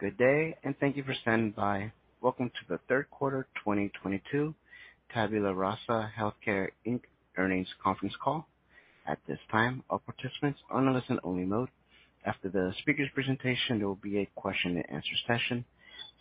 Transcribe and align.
Good 0.00 0.18
day, 0.18 0.56
and 0.64 0.76
thank 0.80 0.96
you 0.98 1.04
for 1.04 1.14
standing 1.22 1.52
by. 1.52 1.92
Welcome 2.20 2.50
to 2.50 2.60
the 2.68 2.80
third 2.90 3.12
quarter 3.12 3.46
2022 3.60 4.56
Tabula 5.14 5.54
Rasa 5.54 6.12
HealthCare, 6.18 6.70
Inc. 6.88 7.02
earnings 7.38 7.68
conference 7.84 8.16
call. 8.24 8.48
At 9.06 9.20
this 9.28 9.38
time, 9.52 9.84
all 9.90 10.00
participants 10.00 10.60
are 10.70 10.78
on 10.80 10.88
a 10.88 10.94
listen-only 10.94 11.46
mode. 11.46 11.70
After 12.26 12.50
the 12.50 12.74
speaker's 12.80 13.10
presentation, 13.14 13.78
there 13.78 13.88
will 13.88 13.96
be 13.96 14.18
a 14.18 14.30
question-and-answer 14.36 15.16
session. 15.28 15.64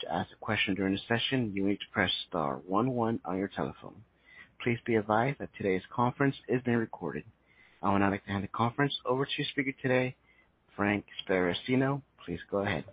To 0.01 0.13
ask 0.13 0.29
a 0.33 0.37
question 0.45 0.75
during 0.75 0.93
the 0.95 1.01
session, 1.09 1.53
you 1.55 1.65
need 1.67 1.79
to 1.79 1.91
press 1.93 2.11
star 2.29 2.57
one 2.67 2.91
one 2.91 3.21
on 3.25 3.39
your 3.39 3.49
telephone. 3.49 4.03
Please 4.63 4.79
be 4.85 4.95
advised 4.97 5.39
that 5.39 5.49
today's 5.57 5.83
conference 5.95 6.37
is 6.49 6.61
being 6.63 6.77
recorded. 6.77 7.25
I 7.83 7.91
would 7.93 7.99
now 7.99 8.11
like 8.11 8.25
to 8.25 8.31
hand 8.31 8.45
the 8.45 8.49
conference 8.49 8.93
over 9.07 9.25
to 9.25 9.31
your 9.37 9.47
speaker 9.51 9.73
today, 9.81 10.15
Frank 10.77 11.05
Sparacino. 11.27 12.03
Please 12.25 12.39
go 12.51 12.59
ahead. 12.59 12.85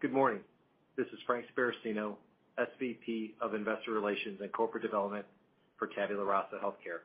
Good 0.00 0.12
morning. 0.12 0.42
This 0.96 1.08
is 1.08 1.18
Frank 1.26 1.46
Sparacino, 1.50 2.14
SVP 2.56 3.32
of 3.40 3.54
Investor 3.54 3.90
Relations 3.90 4.38
and 4.40 4.52
Corporate 4.52 4.84
Development 4.84 5.26
for 5.76 5.88
Tabula 5.88 6.24
Rasa 6.24 6.60
HealthCare. 6.62 7.02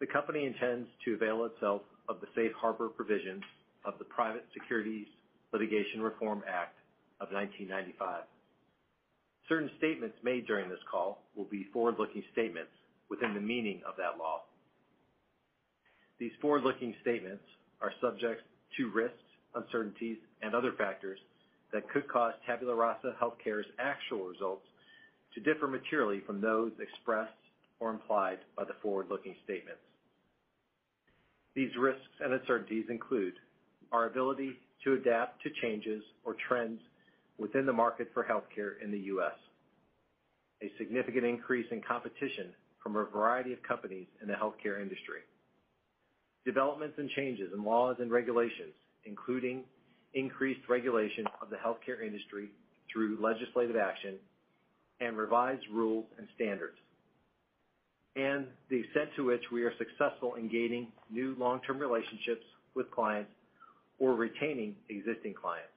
The 0.00 0.06
company 0.06 0.46
intends 0.46 0.88
to 1.04 1.12
avail 1.12 1.44
itself 1.44 1.82
of 2.08 2.22
the 2.22 2.28
safe 2.34 2.52
harbor 2.58 2.88
provisions 2.88 3.42
of 3.84 3.92
the 3.98 4.06
Private 4.06 4.46
Securities 4.54 5.06
Litigation 5.52 6.00
Reform 6.00 6.42
Act 6.48 6.78
of 7.20 7.28
1995. 7.30 8.22
Certain 9.46 9.70
statements 9.76 10.16
made 10.24 10.46
during 10.46 10.70
this 10.70 10.80
call 10.90 11.24
will 11.36 11.44
be 11.44 11.66
forward-looking 11.74 12.24
statements 12.32 12.72
within 13.10 13.34
the 13.34 13.40
meaning 13.40 13.82
of 13.86 13.96
that 13.98 14.16
law. 14.18 14.44
These 16.18 16.32
forward-looking 16.40 16.94
statements 17.02 17.44
are 17.82 17.92
subject 18.00 18.44
to 18.78 18.90
risks, 18.94 19.20
uncertainties, 19.54 20.16
and 20.40 20.54
other 20.54 20.72
factors 20.78 21.18
that 21.76 21.90
could 21.90 22.08
cause 22.08 22.32
Tabula 22.46 22.74
Rasa 22.74 23.14
HealthCare's 23.20 23.66
actual 23.78 24.24
results 24.24 24.64
to 25.34 25.40
differ 25.40 25.66
materially 25.66 26.22
from 26.26 26.40
those 26.40 26.72
expressed 26.80 27.34
or 27.80 27.90
implied 27.90 28.38
by 28.56 28.64
the 28.64 28.72
forward-looking 28.82 29.34
statements. 29.44 29.82
These 31.54 31.76
risks 31.78 32.00
and 32.20 32.32
uncertainties 32.32 32.86
include 32.88 33.34
our 33.92 34.06
ability 34.06 34.52
to 34.84 34.94
adapt 34.94 35.42
to 35.42 35.50
changes 35.60 36.02
or 36.24 36.34
trends 36.48 36.80
within 37.36 37.66
the 37.66 37.74
market 37.74 38.08
for 38.14 38.24
healthcare 38.24 38.82
in 38.82 38.90
the 38.90 38.98
U.S., 39.12 39.36
a 40.62 40.72
significant 40.78 41.26
increase 41.26 41.66
in 41.70 41.82
competition 41.82 42.54
from 42.82 42.96
a 42.96 43.04
variety 43.04 43.52
of 43.52 43.62
companies 43.62 44.06
in 44.22 44.28
the 44.28 44.34
healthcare 44.34 44.80
industry, 44.80 45.20
developments 46.46 46.94
and 46.96 47.10
changes 47.10 47.50
in 47.52 47.62
laws 47.62 47.96
and 48.00 48.10
regulations, 48.10 48.72
including 49.04 49.62
increased 50.16 50.62
regulation 50.68 51.24
of 51.40 51.50
the 51.50 51.56
healthcare 51.56 52.04
industry 52.04 52.48
through 52.92 53.18
legislative 53.20 53.76
action 53.76 54.16
and 55.00 55.16
revised 55.16 55.62
rules 55.70 56.06
and 56.18 56.26
standards, 56.34 56.76
and 58.16 58.46
the 58.70 58.80
extent 58.80 59.10
to 59.14 59.24
which 59.24 59.42
we 59.52 59.62
are 59.62 59.72
successful 59.76 60.34
in 60.36 60.48
gaining 60.48 60.88
new 61.10 61.36
long-term 61.38 61.78
relationships 61.78 62.44
with 62.74 62.90
clients 62.90 63.30
or 63.98 64.14
retaining 64.14 64.74
existing 64.88 65.34
clients. 65.34 65.68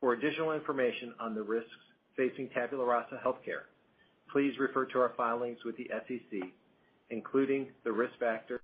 For 0.00 0.12
additional 0.12 0.52
information 0.52 1.14
on 1.18 1.34
the 1.34 1.42
risks 1.42 1.70
facing 2.16 2.50
Tabula 2.50 2.84
Rasa 2.84 3.20
HealthCare, 3.24 3.64
please 4.30 4.52
refer 4.58 4.84
to 4.86 4.98
our 4.98 5.12
filings 5.16 5.58
with 5.64 5.76
the 5.78 5.88
SEC, 6.06 6.40
including 7.10 7.68
the 7.84 7.92
Risk 7.92 8.18
Factors 8.20 8.60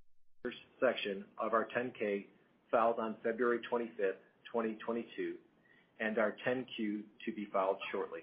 section 0.81 1.25
of 1.39 1.55
our 1.55 1.67
10-K 1.77 2.27
filed 2.71 2.99
on 2.99 3.17
February 3.23 3.61
25th, 3.71 4.21
2022, 4.53 5.35
and 6.01 6.19
our 6.19 6.35
10-Q 6.47 7.01
to 7.25 7.33
be 7.33 7.47
filed 7.53 7.77
shortly. 7.93 8.21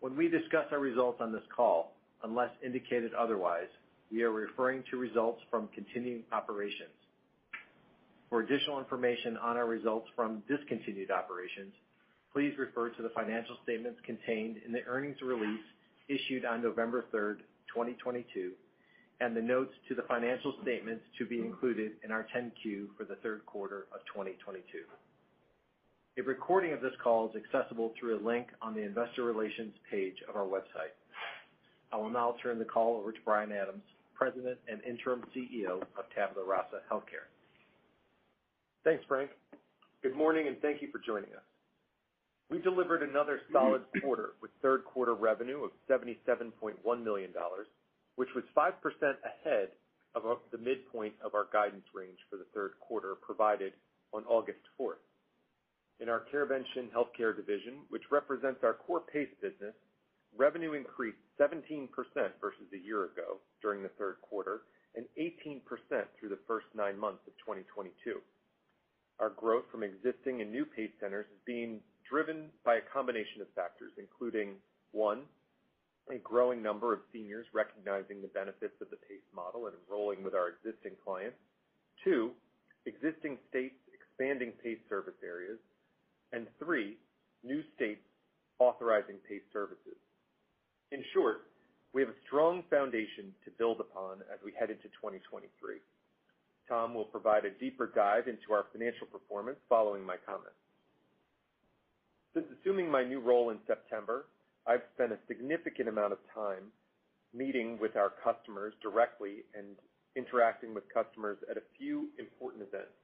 When 0.00 0.16
we 0.16 0.28
discuss 0.28 0.66
our 0.72 0.78
results 0.78 1.18
on 1.20 1.32
this 1.32 1.42
call, 1.54 1.92
unless 2.22 2.50
indicated 2.64 3.12
otherwise, 3.14 3.68
we 4.10 4.22
are 4.22 4.30
referring 4.30 4.84
to 4.90 4.96
results 4.96 5.40
from 5.50 5.68
continuing 5.74 6.22
operations. 6.32 6.90
For 8.30 8.40
additional 8.40 8.78
information 8.78 9.36
on 9.36 9.56
our 9.56 9.66
results 9.66 10.08
from 10.16 10.42
discontinued 10.48 11.10
operations, 11.10 11.72
please 12.32 12.52
refer 12.58 12.90
to 12.90 13.02
the 13.02 13.08
financial 13.10 13.56
statements 13.62 14.00
contained 14.04 14.56
in 14.66 14.72
the 14.72 14.84
earnings 14.86 15.16
release 15.22 15.64
issued 16.08 16.44
on 16.44 16.62
November 16.62 17.04
3rd, 17.12 17.38
2022, 17.72 18.52
and 19.20 19.36
the 19.36 19.42
notes 19.42 19.72
to 19.88 19.94
the 19.94 20.02
financial 20.02 20.54
statements 20.62 21.02
to 21.18 21.26
be 21.26 21.40
included 21.40 21.92
in 22.04 22.10
our 22.10 22.26
10-Q 22.36 22.90
for 22.98 23.04
the 23.04 23.16
third 23.16 23.44
quarter 23.46 23.86
of 23.94 24.00
2022. 24.12 24.62
A 26.18 26.22
recording 26.22 26.72
of 26.72 26.80
this 26.80 26.92
call 27.02 27.30
is 27.30 27.36
accessible 27.36 27.92
through 27.98 28.18
a 28.18 28.22
link 28.26 28.48
on 28.62 28.74
the 28.74 28.82
investor 28.82 29.24
relations 29.24 29.74
page 29.90 30.16
of 30.28 30.36
our 30.36 30.46
website. 30.46 30.96
I 31.92 31.96
will 31.96 32.10
now 32.10 32.34
turn 32.42 32.58
the 32.58 32.64
call 32.64 32.96
over 32.96 33.12
to 33.12 33.18
Brian 33.24 33.52
Adams, 33.52 33.82
President 34.14 34.58
and 34.68 34.80
Interim 34.82 35.22
CEO 35.34 35.82
of 35.82 36.04
Tabula 36.14 36.46
Rasa 36.46 36.80
HealthCare. 36.90 37.28
Thanks, 38.84 39.04
Frank. 39.08 39.30
Good 40.02 40.14
morning, 40.16 40.46
and 40.48 40.56
thank 40.60 40.80
you 40.80 40.88
for 40.90 41.00
joining 41.04 41.30
us. 41.30 41.42
We 42.50 42.60
delivered 42.60 43.02
another 43.02 43.40
solid 43.52 43.82
quarter 44.02 44.30
with 44.40 44.52
third 44.62 44.84
quarter 44.84 45.14
revenue 45.14 45.64
of 45.64 45.72
$77.1 45.90 47.04
million, 47.04 47.32
which 48.16 48.28
was 48.34 48.44
5% 48.56 48.72
ahead 49.24 49.68
of 50.14 50.26
uh, 50.26 50.34
the 50.50 50.58
midpoint 50.58 51.14
of 51.24 51.34
our 51.34 51.46
guidance 51.52 51.84
range 51.94 52.18
for 52.28 52.36
the 52.36 52.48
third 52.54 52.72
quarter 52.80 53.14
provided 53.14 53.72
on 54.12 54.24
August 54.24 54.60
4th. 54.80 55.04
In 56.00 56.08
our 56.08 56.24
CareVention 56.32 56.90
HealthCare 56.92 57.36
division, 57.36 57.80
which 57.88 58.10
represents 58.10 58.60
our 58.62 58.74
core 58.74 59.02
PACE 59.12 59.32
business, 59.40 59.74
revenue 60.36 60.72
increased 60.72 61.16
17% 61.40 61.88
versus 62.40 62.68
a 62.74 62.84
year 62.84 63.04
ago 63.04 63.40
during 63.62 63.82
the 63.82 63.90
third 63.98 64.16
quarter 64.22 64.62
and 64.94 65.06
18% 65.20 65.60
through 66.18 66.28
the 66.30 66.38
first 66.46 66.66
nine 66.74 66.98
months 66.98 67.20
of 67.26 67.32
2022. 67.44 68.20
Our 69.20 69.30
growth 69.30 69.64
from 69.70 69.82
existing 69.82 70.40
and 70.40 70.50
new 70.50 70.64
PACE 70.64 70.92
centers 71.00 71.26
is 71.26 71.40
being 71.46 71.80
driven 72.08 72.48
by 72.64 72.76
a 72.76 72.88
combination 72.92 73.40
of 73.40 73.48
factors, 73.54 73.92
including, 73.98 74.56
one, 74.92 75.22
a 76.10 76.18
growing 76.18 76.62
number 76.62 76.92
of 76.92 77.00
seniors 77.12 77.46
recognizing 77.52 78.22
the 78.22 78.28
benefits 78.28 78.80
of 78.80 78.90
the 78.90 78.96
PACE 78.96 79.26
model 79.34 79.66
and 79.66 79.74
enrolling 79.84 80.22
with 80.22 80.34
our 80.34 80.54
existing 80.54 80.92
clients. 81.02 81.38
Two, 82.04 82.30
existing 82.86 83.38
states 83.50 83.74
expanding 83.92 84.52
PACE 84.62 84.78
service 84.88 85.18
areas. 85.24 85.58
Three, 86.58 86.96
new 87.44 87.62
states 87.76 88.02
authorizing 88.58 89.16
PACE 89.28 89.44
services. 89.52 89.96
In 90.92 91.02
short, 91.14 91.48
we 91.92 92.02
have 92.02 92.10
a 92.10 92.22
strong 92.26 92.62
foundation 92.68 93.32
to 93.44 93.50
build 93.58 93.80
upon 93.80 94.20
as 94.32 94.38
we 94.44 94.52
head 94.58 94.70
into 94.70 94.88
2023. 95.00 95.48
Tom 96.68 96.94
will 96.94 97.04
provide 97.04 97.44
a 97.44 97.50
deeper 97.50 97.90
dive 97.94 98.28
into 98.28 98.52
our 98.52 98.66
financial 98.72 99.06
performance 99.06 99.58
following 99.68 100.04
my 100.04 100.16
comments. 100.26 100.58
Since 102.34 102.46
assuming 102.60 102.90
my 102.90 103.04
new 103.04 103.20
role 103.20 103.50
in 103.50 103.58
September, 103.66 104.26
I've 104.66 104.82
spent 104.94 105.12
a 105.12 105.18
significant 105.28 105.88
amount 105.88 106.12
of 106.12 106.18
time 106.34 106.72
meeting 107.32 107.78
with 107.80 107.96
our 107.96 108.10
customers 108.24 108.74
directly 108.82 109.44
and 109.54 109.76
interacting 110.16 110.74
with 110.74 110.84
customers 110.92 111.38
at 111.50 111.56
a 111.56 111.62
few 111.78 112.08
important 112.18 112.62
events. 112.62 112.96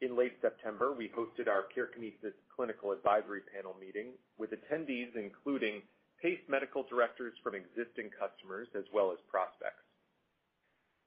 In 0.00 0.16
late 0.16 0.34
September, 0.42 0.92
we 0.92 1.08
hosted 1.08 1.48
our 1.48 1.64
CareKinesis 1.74 2.34
Clinical 2.54 2.92
Advisory 2.92 3.40
Panel 3.54 3.74
meeting 3.80 4.12
with 4.36 4.50
attendees, 4.50 5.16
including 5.16 5.82
PACE 6.22 6.40
medical 6.48 6.84
directors 6.84 7.34
from 7.42 7.54
existing 7.54 8.10
customers 8.18 8.68
as 8.76 8.84
well 8.92 9.10
as 9.10 9.18
prospects. 9.30 9.82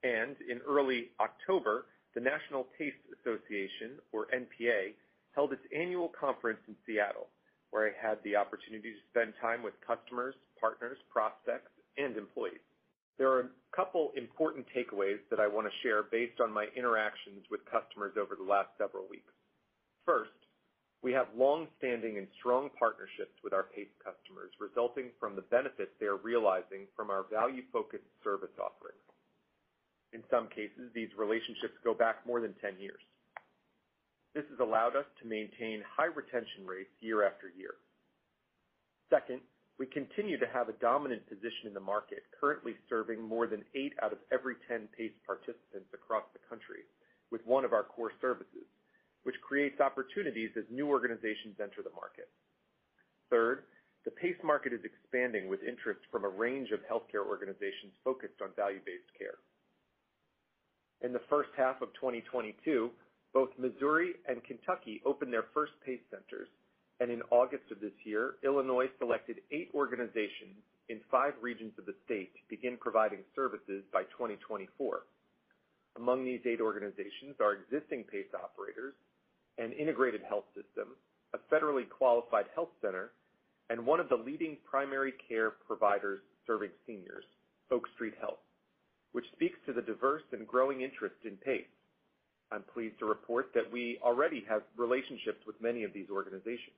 And 0.03 0.35
in 0.49 0.59
early 0.67 1.09
October, 1.19 1.85
the 2.15 2.21
National 2.21 2.67
PACE 2.77 2.99
Association, 3.19 3.99
or 4.11 4.27
NPA, 4.33 4.95
held 5.35 5.53
its 5.53 5.63
annual 5.75 6.09
conference 6.09 6.59
in 6.67 6.75
Seattle, 6.85 7.27
where 7.71 7.87
I 7.87 7.93
had 7.95 8.19
the 8.23 8.35
opportunity 8.35 8.93
to 8.93 9.01
spend 9.09 9.33
time 9.41 9.63
with 9.63 9.73
customers, 9.81 10.35
partners, 10.59 10.97
prospects, 11.09 11.71
and 11.97 12.15
employees. 12.15 12.61
There 13.17 13.31
are 13.31 13.39
a 13.41 13.75
couple 13.75 14.11
important 14.15 14.67
takeaways 14.75 15.19
that 15.29 15.39
I 15.39 15.47
wanna 15.47 15.71
share 15.83 16.03
based 16.03 16.39
on 16.39 16.51
my 16.51 16.67
interactions 16.75 17.49
with 17.49 17.65
customers 17.65 18.13
over 18.17 18.35
the 18.35 18.43
last 18.43 18.69
several 18.77 19.07
weeks. 19.07 19.33
First, 20.05 20.31
we 21.01 21.11
have 21.13 21.27
long-standing 21.35 22.17
and 22.17 22.27
strong 22.37 22.69
partnerships 22.77 23.33
with 23.43 23.53
our 23.53 23.63
PACE 23.63 23.89
customers, 24.03 24.51
resulting 24.59 25.11
from 25.19 25.35
the 25.35 25.41
benefits 25.41 25.91
they 25.99 26.05
are 26.05 26.17
realizing 26.17 26.87
from 26.95 27.09
our 27.09 27.23
value-focused 27.23 28.05
service 28.23 28.53
offerings. 28.61 29.01
In 30.13 30.23
some 30.29 30.47
cases, 30.49 30.91
these 30.93 31.09
relationships 31.17 31.73
go 31.83 31.93
back 31.93 32.25
more 32.25 32.39
than 32.41 32.53
10 32.61 32.77
years. 32.79 33.01
This 34.35 34.45
has 34.49 34.59
allowed 34.59 34.95
us 34.95 35.05
to 35.21 35.27
maintain 35.27 35.83
high 35.85 36.07
retention 36.07 36.65
rates 36.65 36.91
year 37.01 37.25
after 37.27 37.49
year. 37.49 37.75
Second, 39.09 39.41
We 39.81 39.87
continue 39.87 40.37
to 40.37 40.45
have 40.53 40.69
a 40.69 40.77
dominant 40.77 41.25
position 41.25 41.65
in 41.65 41.73
the 41.73 41.81
market, 41.81 42.21
currently 42.39 42.75
serving 42.87 43.19
more 43.19 43.47
than 43.47 43.65
eight 43.73 43.93
out 44.03 44.13
of 44.13 44.19
every 44.31 44.53
10 44.69 44.87
PACE 44.95 45.17
participants 45.25 45.89
across 45.91 46.21
the 46.33 46.43
country 46.47 46.85
with 47.31 47.41
one 47.47 47.65
of 47.65 47.73
our 47.73 47.81
core 47.81 48.11
services, 48.21 48.69
which 49.23 49.41
creates 49.41 49.81
opportunities 49.81 50.51
as 50.55 50.65
new 50.69 50.87
organizations 50.87 51.57
enter 51.59 51.81
the 51.81 51.97
market. 51.97 52.29
Third, 53.31 53.65
the 54.05 54.11
PACE 54.11 54.37
market 54.43 54.71
is 54.71 54.85
expanding 54.85 55.49
with 55.49 55.63
interest 55.63 56.01
from 56.11 56.25
a 56.25 56.29
range 56.29 56.69
of 56.69 56.81
healthcare 56.85 57.25
organizations 57.25 57.97
focused 58.03 58.37
on 58.41 58.53
value-based 58.55 59.11
care. 59.17 59.41
In 61.01 61.13
the 61.13 61.25
first 61.27 61.49
half 61.57 61.81
of 61.81 61.89
2022, 61.97 62.91
both 63.33 63.49
Missouri 63.57 64.13
and 64.27 64.43
Kentucky 64.43 65.01
opened 65.05 65.33
their 65.33 65.47
first 65.53 65.73
PACE 65.85 66.01
centers, 66.11 66.49
and 66.99 67.09
in 67.11 67.21
August 67.31 67.63
of 67.71 67.79
this 67.79 67.95
year, 68.03 68.35
Illinois 68.43 68.87
selected 68.99 69.37
eight 69.51 69.69
organizations 69.73 70.61
in 70.89 70.99
five 71.09 71.33
regions 71.41 71.73
of 71.79 71.85
the 71.85 71.95
state 72.05 72.33
to 72.35 72.41
begin 72.49 72.77
providing 72.77 73.23
services 73.35 73.83
by 73.93 74.03
2024. 74.17 75.03
Among 75.97 76.25
these 76.25 76.41
eight 76.45 76.61
organizations 76.61 77.35
are 77.39 77.53
existing 77.53 78.05
PACE 78.11 78.31
operators, 78.35 78.93
an 79.57 79.71
integrated 79.73 80.21
health 80.27 80.45
system, 80.55 80.95
a 81.33 81.39
federally 81.53 81.89
qualified 81.89 82.45
health 82.55 82.71
center, 82.81 83.11
and 83.69 83.85
one 83.85 83.99
of 83.99 84.09
the 84.09 84.15
leading 84.15 84.57
primary 84.69 85.13
care 85.27 85.51
providers 85.67 86.19
serving 86.45 86.71
seniors, 86.85 87.25
Oak 87.71 87.87
Street 87.95 88.13
Health, 88.19 88.43
which 89.13 89.25
speaks 89.33 89.57
to 89.65 89.73
the 89.73 89.81
diverse 89.81 90.23
and 90.33 90.47
growing 90.47 90.81
interest 90.81 91.15
in 91.23 91.37
PACE. 91.37 91.71
I'm 92.51 92.63
pleased 92.73 92.99
to 92.99 93.05
report 93.05 93.51
that 93.55 93.71
we 93.71 93.97
already 94.03 94.43
have 94.49 94.63
relationships 94.75 95.39
with 95.47 95.55
many 95.61 95.83
of 95.83 95.93
these 95.93 96.07
organizations. 96.11 96.75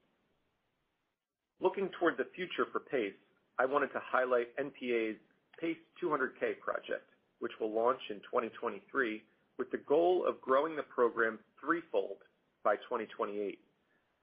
Looking 1.59 1.89
toward 1.99 2.17
the 2.17 2.29
future 2.35 2.67
for 2.71 2.79
PACE, 2.79 3.17
I 3.57 3.65
wanted 3.65 3.87
to 3.93 4.01
highlight 4.03 4.55
NPA's 4.57 5.17
PACE 5.59 5.77
200K 6.01 6.59
project, 6.59 7.09
which 7.39 7.53
will 7.59 7.73
launch 7.73 8.01
in 8.09 8.17
2023 8.17 9.23
with 9.57 9.71
the 9.71 9.77
goal 9.77 10.25
of 10.27 10.41
growing 10.41 10.75
the 10.75 10.83
program 10.83 11.39
threefold 11.59 12.17
by 12.63 12.75
2028. 12.77 13.59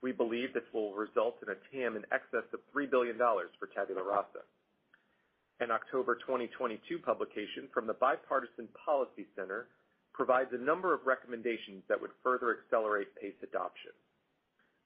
We 0.02 0.12
believe 0.12 0.54
this 0.54 0.64
will 0.72 0.94
result 0.94 1.38
in 1.42 1.50
a 1.50 1.58
TAM 1.70 1.96
in 1.96 2.04
excess 2.12 2.46
of 2.54 2.60
$3 2.74 2.90
billion 2.90 3.18
for 3.18 3.68
Tabula 3.74 4.02
Rasa. 4.02 4.46
An 5.60 5.70
October 5.70 6.14
2022 6.14 6.98
publication 6.98 7.68
from 7.72 7.86
the 7.86 7.92
Bipartisan 7.94 8.68
Policy 8.84 9.26
Center 9.36 9.68
provides 10.20 10.52
a 10.52 10.60
number 10.60 10.92
of 10.92 11.00
recommendations 11.08 11.80
that 11.88 11.96
would 11.96 12.12
further 12.22 12.60
accelerate 12.60 13.08
PACE 13.16 13.40
adoption. 13.40 13.96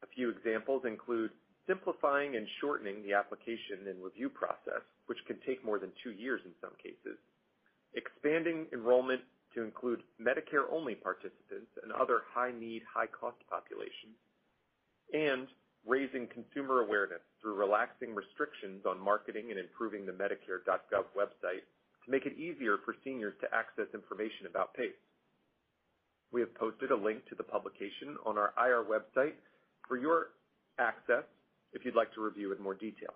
A 0.07 0.13
few 0.15 0.31
examples 0.31 0.87
include 0.87 1.35
simplifying 1.67 2.37
and 2.37 2.47
shortening 2.61 3.03
the 3.03 3.19
application 3.19 3.91
and 3.91 3.99
review 3.99 4.31
process, 4.31 4.87
which 5.11 5.19
can 5.27 5.43
take 5.43 5.59
more 5.67 5.81
than 5.83 5.91
two 6.07 6.15
years 6.15 6.41
in 6.47 6.55
some 6.63 6.71
cases, 6.79 7.19
expanding 7.99 8.71
enrollment 8.73 9.23
to 9.59 9.67
include 9.67 10.07
Medicare-only 10.23 10.95
participants 10.95 11.75
and 11.83 11.91
other 11.91 12.23
high-need, 12.31 12.87
high-cost 12.87 13.43
populations, 13.51 14.15
and 15.11 15.51
raising 15.83 16.31
consumer 16.31 16.87
awareness 16.87 17.27
through 17.43 17.59
relaxing 17.59 18.15
restrictions 18.15 18.87
on 18.87 19.03
marketing 19.03 19.51
and 19.51 19.59
improving 19.59 20.07
the 20.07 20.15
medicare.gov 20.15 21.11
website 21.19 21.67
to 22.07 22.07
make 22.07 22.23
it 22.23 22.39
easier 22.39 22.79
for 22.85 22.95
seniors 23.03 23.35
to 23.43 23.51
access 23.51 23.91
information 23.95 24.47
about 24.47 24.71
PACE. 24.79 24.95
We 26.35 26.41
have 26.41 26.53
posted 26.57 26.91
a 26.91 26.97
link 26.97 27.25
to 27.29 27.37
the 27.37 27.45
publication 27.45 28.19
on 28.27 28.37
our 28.39 28.53
IR 28.59 28.83
website 28.83 29.35
for 29.87 29.97
your 29.97 30.35
access 30.81 31.23
if 31.73 31.85
you'd 31.85 31.95
like 31.95 32.13
to 32.15 32.21
review 32.21 32.51
it 32.51 32.59
in 32.59 32.65
more 32.65 32.75
detail. 32.75 33.15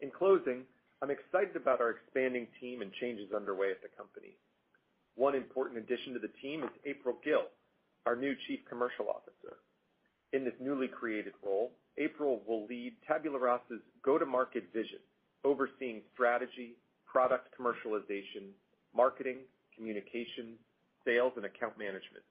In 0.00 0.10
closing, 0.10 0.64
I'm 1.00 1.10
excited 1.10 1.56
about 1.56 1.80
our 1.80 1.92
expanding 1.96 2.46
team 2.60 2.82
and 2.82 2.92
changes 3.00 3.32
underway 3.34 3.70
at 3.70 3.80
the 3.80 3.88
company. 3.96 4.36
One 5.16 5.34
important 5.34 5.78
addition 5.78 6.12
to 6.12 6.18
the 6.18 6.28
team 6.42 6.62
is 6.62 6.68
April 6.84 7.16
Gill, 7.24 7.48
our 8.04 8.16
new 8.16 8.34
Chief 8.46 8.60
Commercial 8.68 9.08
Officer. 9.08 9.64
In 10.34 10.44
this 10.44 10.60
newly 10.60 10.88
created 10.88 11.32
role, 11.42 11.72
April 11.96 12.42
will 12.46 12.66
lead 12.66 12.92
Tabula 13.08 13.38
Rasa's 13.38 13.80
go-to-market 14.04 14.64
vision, 14.74 15.00
overseeing 15.44 16.02
strategy, 16.12 16.76
product 17.06 17.48
commercialization, 17.58 18.52
marketing, 18.94 19.38
communication, 19.74 20.60
sales, 21.04 21.32
and 21.36 21.44
account 21.44 21.78
management. 21.78 22.24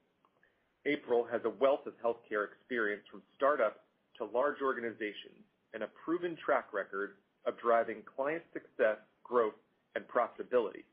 April 0.85 1.27
has 1.29 1.41
a 1.45 1.49
wealth 1.49 1.85
of 1.85 1.93
healthcare 2.03 2.47
experience 2.47 3.03
from 3.11 3.21
startups 3.35 3.79
to 4.17 4.25
large 4.25 4.61
organizations 4.61 5.43
and 5.73 5.83
a 5.83 5.89
proven 6.03 6.37
track 6.43 6.73
record 6.73 7.15
of 7.45 7.59
driving 7.59 8.01
client 8.15 8.43
success, 8.53 8.97
growth, 9.23 9.57
and 9.95 10.05
profitability, 10.07 10.83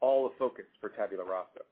all 0.00 0.26
a 0.26 0.30
focus 0.38 0.66
for 0.80 0.90
Tabula 0.90 1.24
Rasa. 1.24 1.64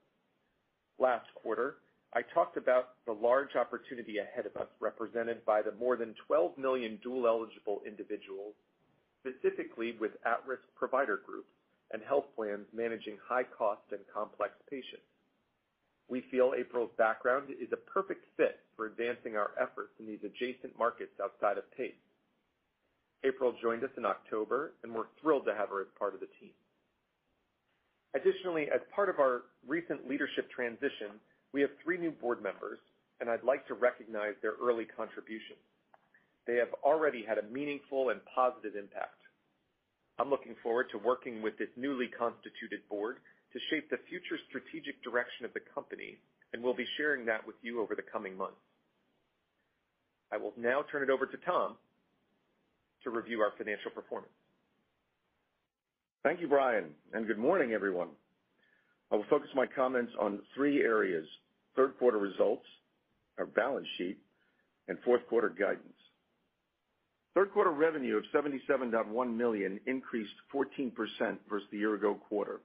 Last 0.99 1.27
quarter, 1.35 1.77
I 2.13 2.21
talked 2.33 2.57
about 2.57 2.95
the 3.05 3.13
large 3.13 3.55
opportunity 3.55 4.17
ahead 4.17 4.45
of 4.45 4.55
us, 4.59 4.67
represented 4.79 5.45
by 5.45 5.61
the 5.61 5.73
more 5.79 5.95
than 5.95 6.15
12 6.27 6.57
million 6.57 6.99
dual-eligible 7.03 7.81
individuals, 7.85 8.55
specifically 9.21 9.95
with 9.99 10.11
at-risk 10.25 10.63
provider 10.75 11.21
groups 11.25 11.49
and 11.91 12.01
health 12.01 12.25
plans 12.35 12.65
managing 12.73 13.17
high 13.23 13.43
cost 13.43 13.81
and 13.91 13.99
complex 14.13 14.53
patients. 14.69 15.08
We 16.09 16.25
feel 16.31 16.53
April's 16.57 16.89
background 16.97 17.49
is 17.49 17.69
a 17.71 17.77
perfect 17.77 18.25
fit 18.35 18.59
for 18.75 18.87
advancing 18.87 19.37
our 19.37 19.51
efforts 19.61 19.93
in 19.99 20.07
these 20.07 20.23
adjacent 20.25 20.77
markets 20.77 21.13
outside 21.21 21.57
of 21.57 21.69
PACE. 21.77 21.93
April 23.23 23.53
joined 23.61 23.83
us 23.83 23.93
in 23.95 24.05
October, 24.05 24.73
and 24.83 24.93
we're 24.93 25.11
thrilled 25.21 25.45
to 25.45 25.53
have 25.53 25.69
her 25.69 25.81
as 25.81 25.87
part 25.99 26.15
of 26.15 26.19
the 26.19 26.31
team. 26.39 26.51
Additionally, 28.15 28.67
as 28.73 28.81
part 28.95 29.09
of 29.09 29.19
our 29.19 29.43
recent 29.67 30.09
leadership 30.09 30.49
transition, 30.49 31.21
we 31.53 31.61
have 31.61 31.69
three 31.83 31.97
new 31.97 32.11
board 32.11 32.41
members, 32.41 32.79
and 33.21 33.29
I'd 33.29 33.43
like 33.43 33.67
to 33.67 33.75
recognize 33.75 34.33
their 34.41 34.53
early 34.61 34.85
contributions. 34.85 35.61
They 36.47 36.55
have 36.55 36.73
already 36.83 37.23
had 37.23 37.37
a 37.37 37.43
meaningful 37.53 38.09
and 38.09 38.19
positive 38.33 38.75
impact. 38.75 39.21
I'm 40.17 40.31
looking 40.31 40.55
forward 40.63 40.87
to 40.91 40.97
working 40.97 41.43
with 41.43 41.57
this 41.59 41.69
newly 41.77 42.07
constituted 42.07 42.81
board 42.89 43.17
to 43.53 43.59
shape 43.69 43.89
the 43.89 43.97
future 44.09 44.37
strategic 44.47 45.03
direction 45.03 45.45
of 45.45 45.53
the 45.53 45.61
company, 45.73 46.17
and 46.53 46.61
we'll 46.63 46.73
be 46.73 46.87
sharing 46.97 47.25
that 47.25 47.45
with 47.45 47.55
you 47.61 47.81
over 47.81 47.95
the 47.95 48.01
coming 48.01 48.37
months. 48.37 48.61
I 50.31 50.37
will 50.37 50.53
now 50.57 50.83
turn 50.91 51.03
it 51.03 51.09
over 51.09 51.25
to 51.25 51.37
Tom 51.37 51.75
to 53.03 53.09
review 53.09 53.41
our 53.41 53.51
financial 53.57 53.91
performance. 53.91 54.31
Thank 56.23 56.41
you, 56.41 56.47
Brian, 56.47 56.85
and 57.13 57.25
good 57.25 57.37
morning, 57.37 57.71
everyone. 57.71 58.09
I 59.11 59.15
will 59.15 59.25
focus 59.29 59.49
my 59.55 59.65
comments 59.65 60.11
on 60.19 60.39
three 60.53 60.81
areas, 60.81 61.25
third 61.75 61.97
quarter 61.97 62.17
results, 62.19 62.65
our 63.39 63.45
balance 63.45 63.87
sheet, 63.97 64.17
and 64.87 64.97
fourth 65.05 65.25
quarter 65.27 65.49
guidance. 65.49 65.93
Third 67.35 67.51
quarter 67.53 67.71
revenue 67.71 68.17
of 68.17 68.23
77.1 68.33 69.35
million 69.35 69.79
increased 69.87 70.33
14% 70.53 70.91
versus 71.49 71.67
the 71.71 71.77
year 71.77 71.95
ago 71.95 72.15
quarter, 72.27 72.59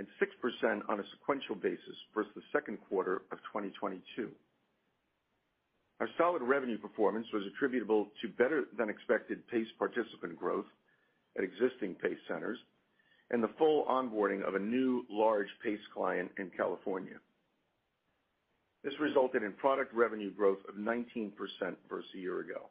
and 0.00 0.08
6% 0.16 0.80
on 0.88 0.98
a 0.98 1.04
sequential 1.12 1.54
basis 1.54 1.96
versus 2.14 2.32
the 2.34 2.42
second 2.54 2.78
quarter 2.88 3.16
of 3.30 3.38
2022. 3.52 4.30
Our 6.00 6.08
solid 6.16 6.40
revenue 6.40 6.78
performance 6.78 7.26
was 7.34 7.42
attributable 7.46 8.08
to 8.22 8.28
better 8.28 8.64
than 8.78 8.88
expected 8.88 9.46
PACE 9.48 9.68
participant 9.78 10.38
growth 10.38 10.64
at 11.36 11.44
existing 11.44 11.96
PACE 11.96 12.16
centers 12.26 12.56
and 13.30 13.42
the 13.42 13.50
full 13.58 13.84
onboarding 13.84 14.42
of 14.42 14.54
a 14.54 14.58
new 14.58 15.04
large 15.10 15.48
PACE 15.62 15.86
client 15.92 16.30
in 16.38 16.50
California. 16.56 17.20
This 18.82 18.94
resulted 18.98 19.42
in 19.42 19.52
product 19.52 19.94
revenue 19.94 20.32
growth 20.32 20.60
of 20.66 20.76
19% 20.76 21.32
versus 21.90 22.10
a 22.14 22.18
year 22.18 22.40
ago. 22.40 22.70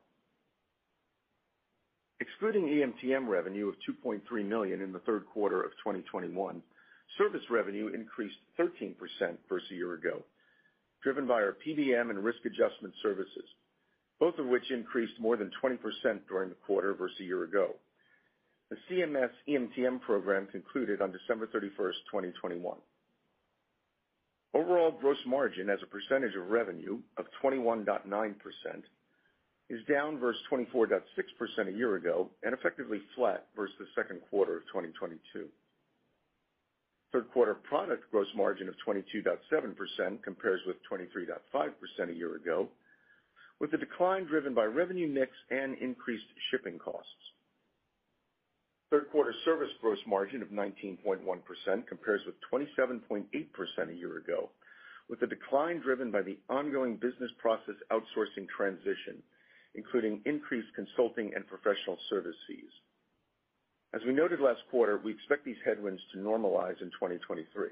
Excluding 2.20 2.64
EMTM 2.64 3.28
revenue 3.28 3.70
of 3.70 3.76
2.3 3.88 4.46
million 4.46 4.82
in 4.82 4.92
the 4.92 5.00
third 5.00 5.28
quarter 5.32 5.62
of 5.62 5.72
2021, 5.84 6.64
service 7.18 7.44
revenue 7.50 7.88
increased 7.94 8.38
13% 8.60 8.96
versus 9.48 9.68
a 9.72 9.76
year 9.76 9.94
ago, 9.94 10.24
driven 11.04 11.28
by 11.28 11.36
our 11.36 11.56
PBM 11.66 12.10
and 12.10 12.24
risk 12.24 12.40
adjustment 12.46 12.94
services, 13.02 13.46
both 14.20 14.38
of 14.38 14.48
which 14.48 14.72
increased 14.72 15.20
more 15.20 15.38
than 15.38 15.52
20% 15.64 15.78
during 16.28 16.50
the 16.50 16.56
quarter 16.66 16.94
versus 16.94 17.18
a 17.20 17.24
year 17.24 17.44
ago. 17.44 17.76
The 18.70 18.78
CMS 18.90 19.32
EMTM 19.48 20.02
program 20.02 20.48
concluded 20.52 21.02
on 21.02 21.12
December 21.12 21.48
31, 21.48 21.76
2021. 22.12 22.78
Overall 24.54 24.92
gross 24.92 25.18
margin 25.26 25.70
as 25.70 25.80
a 25.84 25.88
percentage 25.88 26.36
of 26.36 26.50
revenue 26.50 27.00
of 27.18 27.26
21.9% 27.44 28.36
is 29.70 29.80
down 29.88 30.20
versus 30.20 30.42
24.6% 30.52 31.02
a 31.68 31.72
year 31.72 31.96
ago 31.96 32.30
and 32.44 32.54
effectively 32.54 33.00
flat 33.16 33.46
versus 33.56 33.76
the 33.80 33.86
second 33.96 34.20
quarter 34.30 34.58
of 34.58 34.64
2022. 34.68 35.48
Third 37.14 37.32
quarter 37.32 37.56
product 37.56 38.12
gross 38.12 38.28
margin 38.36 38.70
of 38.70 38.76
22.7% 38.88 40.24
compares 40.24 40.62
with 40.68 40.78
23.5% 40.92 42.10
a 42.10 42.14
year 42.14 42.36
ago, 42.36 42.70
with 43.60 43.72
the 43.72 43.78
decline 43.78 44.26
driven 44.26 44.54
by 44.54 44.66
revenue 44.66 45.08
mix 45.08 45.32
and 45.52 45.78
increased 45.80 46.26
shipping 46.52 46.80
costs. 46.80 47.12
Third 48.92 49.10
quarter 49.12 49.34
service 49.46 49.72
gross 49.82 50.00
margin 50.08 50.42
of 50.44 50.50
19.1% 50.50 51.88
compares 51.88 52.22
with 52.26 52.36
27.8% 52.54 53.26
a 53.90 53.94
year 53.94 54.18
ago, 54.18 54.52
with 55.10 55.20
the 55.20 55.28
decline 55.28 55.80
driven 55.82 56.12
by 56.12 56.22
the 56.22 56.38
ongoing 56.50 56.98
business 56.98 57.32
process 57.40 57.76
outsourcing 57.92 58.48
transition, 58.56 59.24
including 59.76 60.22
increased 60.26 60.70
consulting 60.76 61.34
and 61.36 61.48
professional 61.48 61.98
service 62.10 62.38
fees. 62.48 62.72
As 63.94 64.02
we 64.06 64.14
noted 64.14 64.40
last 64.40 64.62
quarter, 64.70 65.00
we 65.04 65.12
expect 65.12 65.46
these 65.46 65.58
headwinds 65.66 66.02
to 66.14 66.20
normalize 66.20 66.80
in 66.82 66.92
2023. 66.92 67.70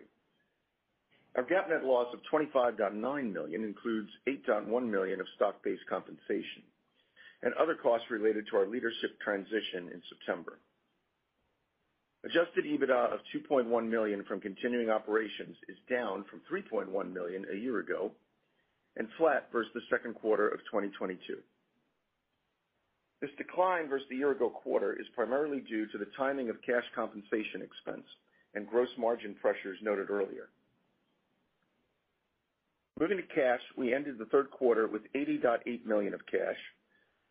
Our 1.36 1.44
GAAP 1.44 1.70
net 1.70 1.84
loss 1.84 2.12
of 2.14 2.20
25.9 2.32 3.32
million 3.34 3.64
includes 3.64 4.10
8.1 4.28 4.90
million 4.90 5.20
of 5.22 5.28
stock-based 5.36 5.86
compensation 5.88 6.64
and 7.44 7.54
other 7.54 7.76
costs 7.76 8.10
related 8.10 8.48
to 8.50 8.58
our 8.58 8.66
leadership 8.68 9.20
transition 9.24 9.90
in 9.94 10.02
September. 10.10 10.58
Adjusted 12.26 12.66
EBITDA 12.66 13.14
of 13.14 13.20
2.1 13.36 13.88
million 13.88 14.24
from 14.24 14.42
continuing 14.42 14.90
operations 14.90 15.56
is 15.70 15.78
down 15.88 16.26
from 16.30 16.42
3.1 16.52 17.14
million 17.14 17.46
a 17.54 17.56
year 17.56 17.80
ago 17.80 18.12
and 18.96 19.08
flat 19.20 19.50
versus 19.52 19.72
the 19.76 19.82
second 19.92 20.16
quarter 20.16 20.48
of 20.48 20.60
2022. 20.72 21.38
This 23.20 23.32
decline 23.38 23.90
versus 23.90 24.08
the 24.10 24.16
year 24.16 24.32
ago 24.32 24.50
quarter 24.50 24.94
is 24.94 25.08
primarily 25.16 25.62
due 25.62 25.88
to 25.88 25.98
the 25.98 26.08
timing 26.18 26.50
of 26.50 26.62
cash 26.62 26.84
compensation 26.94 27.62
expense 27.64 28.06
and 28.54 28.70
gross 28.70 28.90
margin 28.98 29.36
pressures 29.42 29.80
noted 29.82 30.10
earlier. 30.10 30.50
Moving 33.00 33.18
to 33.18 33.24
cash, 33.24 33.62
we 33.76 33.94
ended 33.94 34.18
the 34.18 34.26
third 34.26 34.50
quarter 34.52 34.88
with 34.88 35.02
80.8 35.14 35.86
million 35.86 36.14
of 36.14 36.26
cash, 36.26 36.58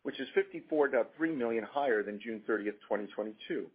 which 0.03 0.19
is 0.19 0.27
54.3 0.35 1.37
million 1.37 1.63
higher 1.63 2.03
than 2.03 2.19
June 2.21 2.41
30, 2.47 2.65
2022, 2.65 3.67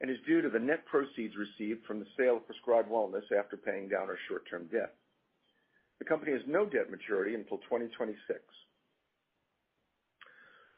and 0.00 0.10
is 0.10 0.18
due 0.26 0.40
to 0.42 0.50
the 0.50 0.58
net 0.58 0.84
proceeds 0.86 1.34
received 1.36 1.84
from 1.86 1.98
the 1.98 2.06
sale 2.16 2.36
of 2.38 2.42
PrescribeWellness 2.46 3.32
after 3.36 3.56
paying 3.56 3.88
down 3.88 4.08
our 4.08 4.18
short-term 4.28 4.68
debt. 4.70 4.94
The 5.98 6.04
company 6.04 6.32
has 6.32 6.42
no 6.46 6.66
debt 6.66 6.90
maturity 6.90 7.34
until 7.34 7.58
2026. 7.58 8.38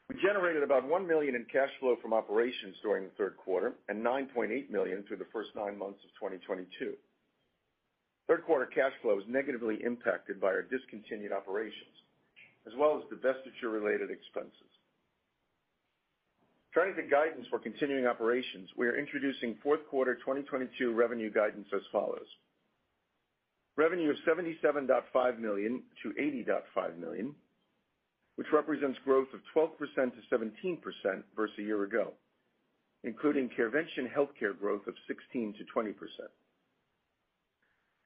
We 0.09 0.15
generated 0.21 0.63
about 0.63 0.87
1 0.87 1.07
million 1.07 1.35
in 1.35 1.45
cash 1.45 1.69
flow 1.79 1.95
from 2.01 2.13
operations 2.13 2.75
during 2.81 3.05
the 3.05 3.11
third 3.17 3.37
quarter 3.37 3.73
and 3.87 4.03
9.8 4.03 4.69
million 4.69 5.03
through 5.07 5.17
the 5.17 5.29
first 5.31 5.49
nine 5.55 5.77
months 5.77 5.99
of 6.03 6.09
2022. 6.19 6.93
Third 8.27 8.43
quarter 8.43 8.65
cash 8.65 8.93
flow 9.01 9.15
was 9.15 9.25
negatively 9.27 9.77
impacted 9.83 10.41
by 10.41 10.47
our 10.47 10.63
discontinued 10.63 11.31
operations 11.31 11.93
as 12.67 12.73
well 12.77 12.97
as 13.01 13.17
divestiture-related 13.17 14.11
expenses. 14.11 14.69
Turning 16.73 16.95
to 16.95 17.03
guidance 17.03 17.47
for 17.49 17.57
continuing 17.57 18.05
operations, 18.05 18.69
we 18.77 18.87
are 18.87 18.97
introducing 18.97 19.55
fourth 19.63 19.79
quarter 19.89 20.15
2022 20.15 20.93
revenue 20.93 21.31
guidance 21.31 21.67
as 21.73 21.81
follows. 21.91 22.27
Revenue 23.75 24.11
of 24.11 24.17
$77.5 24.27 25.39
million-$80.5 25.39 26.97
million, 26.99 27.33
which 28.39 28.47
represents 28.53 28.97
growth 29.03 29.27
of 29.33 29.41
12%-17% 29.53 30.79
versus 31.35 31.55
a 31.59 31.61
year 31.61 31.83
ago, 31.83 32.13
including 33.03 33.49
CareVention 33.49 34.07
HealthCare 34.15 34.57
growth 34.57 34.87
of 34.87 34.93
16%-20%. 35.35 35.55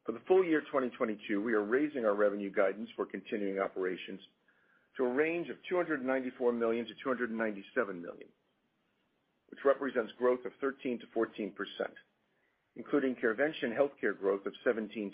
For 0.07 0.11
the 0.11 0.21
full 0.27 0.43
year 0.43 0.61
2022, 0.61 1.39
we 1.39 1.53
are 1.53 1.61
raising 1.61 2.03
our 2.05 2.15
revenue 2.15 2.51
guidance 2.51 2.89
for 2.95 3.05
continuing 3.05 3.59
operations 3.59 4.19
to 4.97 5.05
a 5.05 5.13
range 5.13 5.49
of 5.49 5.57
$294 5.71 6.57
million-$297 6.57 7.29
million, 8.01 8.29
which 9.49 9.59
represents 9.63 10.13
growth 10.17 10.43
of 10.45 10.51
13%-14%, 10.63 11.53
including 12.75 13.15
CareVention 13.23 13.77
HealthCare 13.77 14.19
growth 14.19 14.47
of 14.47 14.53
17%-18%. 14.65 15.13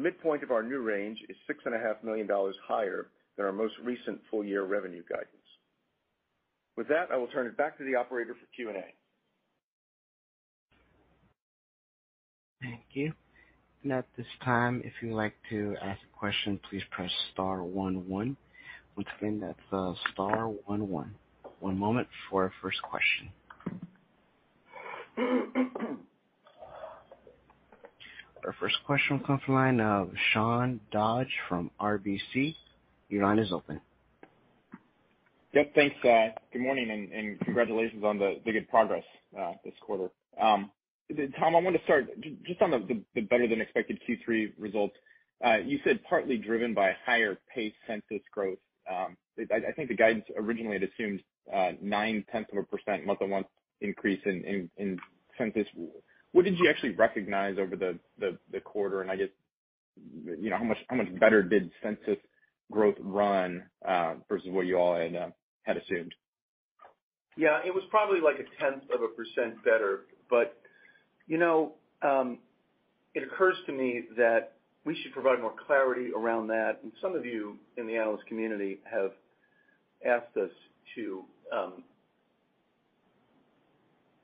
The 0.00 0.04
midpoint 0.04 0.42
of 0.42 0.50
our 0.50 0.62
new 0.62 0.80
range 0.80 1.18
is 1.28 1.36
$6.5 1.46 2.02
million 2.02 2.26
higher 2.66 3.08
than 3.36 3.44
our 3.44 3.52
most 3.52 3.74
recent 3.84 4.18
full 4.30 4.42
year 4.42 4.64
revenue 4.64 5.02
guidance. 5.06 5.28
With 6.74 6.88
that, 6.88 7.08
I 7.12 7.18
will 7.18 7.26
turn 7.26 7.46
it 7.46 7.54
back 7.58 7.76
to 7.76 7.84
the 7.84 7.96
operator 7.96 8.32
for 8.32 8.46
Q&A. 8.56 8.94
Thank 12.62 12.80
you. 12.92 13.12
At 13.92 14.06
this 14.16 14.24
time, 14.42 14.80
if 14.86 14.94
you'd 15.02 15.12
like 15.14 15.34
to 15.50 15.76
ask 15.82 16.00
a 16.02 16.18
question, 16.18 16.58
please 16.70 16.82
press 16.90 17.10
star 17.34 17.62
one 17.62 18.08
one. 18.08 18.38
Once 18.96 19.08
again, 19.18 19.38
that's 19.38 19.58
uh, 19.70 19.92
star 20.14 20.48
one 20.48 20.88
one. 20.88 21.14
One 21.58 21.78
moment 21.78 22.08
for 22.30 22.44
our 22.44 22.52
first 22.62 22.78
question. 22.80 23.30
Our 28.44 28.54
first 28.58 28.76
question 28.86 29.20
comes 29.20 29.42
from 29.44 29.54
the 29.54 29.60
line 29.60 29.80
of 29.80 30.10
Sean 30.32 30.80
Dodge 30.90 31.32
from 31.48 31.70
RBC. 31.80 32.54
Your 33.08 33.24
line 33.24 33.38
is 33.38 33.52
open. 33.52 33.80
Yep. 35.52 35.74
Thanks. 35.74 35.96
Uh, 36.04 36.28
good 36.52 36.62
morning 36.62 36.90
and 36.90 37.40
congratulations 37.40 38.02
on 38.02 38.18
the 38.18 38.40
good 38.44 38.68
progress 38.70 39.04
uh, 39.38 39.52
this 39.64 39.74
quarter. 39.80 40.10
Um, 40.40 40.70
Tom, 41.38 41.56
I 41.56 41.60
want 41.60 41.76
to 41.76 41.82
start 41.82 42.06
just 42.46 42.62
on 42.62 42.70
the 43.14 43.20
better 43.22 43.46
than 43.46 43.60
expected 43.60 44.00
Q3 44.08 44.52
results. 44.58 44.94
Uh, 45.44 45.56
you 45.56 45.78
said 45.84 46.00
partly 46.08 46.38
driven 46.38 46.72
by 46.72 46.92
higher 47.04 47.38
PACE 47.54 47.74
census 47.86 48.22
growth. 48.32 48.58
Um, 48.90 49.16
I 49.38 49.72
think 49.74 49.88
the 49.88 49.96
guidance 49.96 50.24
originally 50.36 50.78
had 50.78 50.88
assumed 50.88 51.20
0.9% 51.52 53.04
month-on-month 53.04 53.46
increase 53.80 54.20
in 54.24 54.98
census. 55.36 55.66
What 56.32 56.44
did 56.44 56.58
you 56.58 56.68
actually 56.68 56.90
recognize 56.92 57.56
over 57.58 57.76
the 57.76 58.60
quarter? 58.60 59.02
And 59.02 59.10
I 59.10 59.16
guess, 59.16 59.28
you 60.24 60.50
know, 60.50 60.58
how 60.88 60.96
much 60.96 61.18
better 61.18 61.42
did 61.42 61.70
census 61.82 62.18
growth 62.70 62.96
run 63.00 63.64
uh, 63.86 64.14
versus 64.28 64.48
what 64.50 64.66
you 64.66 64.76
all 64.76 64.94
uh, 64.94 65.30
had 65.62 65.76
assumed? 65.76 66.14
Yeah, 67.36 67.60
it 67.64 67.74
was 67.74 67.82
probably 67.90 68.20
like 68.20 68.36
0.1% 68.60 69.64
better. 69.64 70.00
But 70.28 70.60
you 71.26 71.38
know, 71.38 71.74
um, 72.02 72.38
it 73.14 73.22
occurs 73.22 73.56
to 73.66 73.72
me 73.72 74.04
that 74.16 74.54
we 74.84 74.96
should 75.02 75.12
provide 75.12 75.40
more 75.40 75.54
clarity 75.66 76.10
around 76.16 76.48
that. 76.48 76.78
And 76.82 76.92
some 77.02 77.14
of 77.14 77.24
you 77.24 77.56
in 77.76 77.86
the 77.86 77.96
analyst 77.96 78.26
community 78.26 78.80
have 78.90 79.12
asked 80.06 80.36
us 80.36 80.50
to 80.96 81.24
um, 81.52 81.84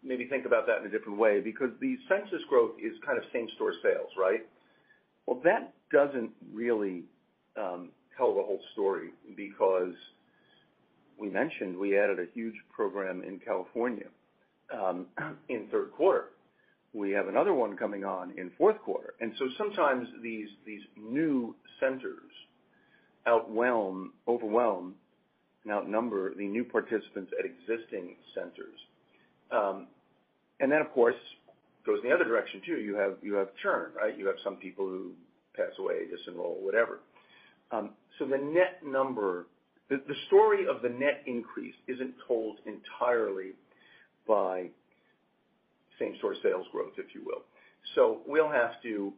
maybe 0.07 0.27
think 0.27 0.47
about 0.47 0.67
that 0.67 0.79
in 0.81 0.87
a 0.87 0.91
different 0.91 1.19
way 1.19 1.41
because 1.41 1.71
the 1.81 1.97
census 2.09 2.43
growth 2.49 2.73
is 2.83 2.93
kind 3.05 3.19
of 3.19 3.25
same 3.33 3.49
store 3.57 3.73
sales, 3.83 4.11
right? 4.17 4.47
Well, 5.27 5.41
that 5.45 5.75
doesn't 5.93 6.31
really 6.53 7.03
um, 7.57 7.91
tell 8.17 8.35
the 8.35 8.43
whole 8.43 8.61
story 8.73 9.11
because 9.37 9.95
we 11.19 11.29
mentioned 11.29 11.77
we 11.77 11.99
added 11.99 12.19
a 12.19 12.27
huge 12.35 12.55
program 12.73 13.23
in 13.23 13.41
California 13.41 14.07
um, 14.73 15.07
in 15.49 15.67
third 15.71 15.93
quarter. 15.93 16.27
We 16.93 17.11
have 17.11 17.29
another 17.29 17.53
one 17.53 17.77
coming 17.77 18.05
on 18.05 18.33
in 18.39 18.51
fourth 18.57 18.81
quarter. 18.81 19.15
And 19.21 19.33
so 19.39 19.49
sometimes 19.59 20.09
these 20.23 20.49
new 20.97 21.55
centers 21.81 22.23
outwhelm, 23.27 24.11
overwhelm 24.29 24.95
and 25.65 25.73
outnumber 25.73 26.35
the 26.35 26.47
new 26.47 26.65
participants 26.65 27.33
at 27.39 27.45
existing 27.45 28.15
centers. 28.35 28.79
Um, 29.51 29.89
And 30.61 30.71
then 30.71 30.81
of 30.81 30.91
course, 30.93 31.17
goes 31.85 32.01
in 32.03 32.09
the 32.09 32.15
other 32.15 32.25
direction 32.25 32.61
too. 32.67 32.81
You 32.81 32.97
have 32.97 33.17
you 33.23 33.35
have 33.35 33.49
churn, 33.63 33.93
right? 33.97 34.17
You 34.17 34.27
have 34.27 34.37
some 34.43 34.57
people 34.57 34.87
who 34.87 35.13
pass 35.57 35.73
away, 35.79 36.03
disenroll, 36.07 36.61
whatever. 36.61 37.01
Um, 37.71 37.91
so 38.19 38.27
the 38.27 38.39
net 38.39 38.81
number, 38.85 39.47
the 39.89 40.01
story 40.27 40.67
of 40.67 40.83
the 40.83 40.89
net 40.89 41.23
increase 41.27 41.75
isn't 41.87 42.15
told 42.27 42.59
entirely 42.67 43.53
by 44.27 44.67
same 45.99 46.15
store 46.19 46.35
sales 46.43 46.67
growth, 46.73 46.93
if 46.99 47.15
you 47.15 47.23
will. 47.25 47.43
So 47.95 48.21
we'll 48.27 48.51
have 48.51 48.81
to 48.83 49.13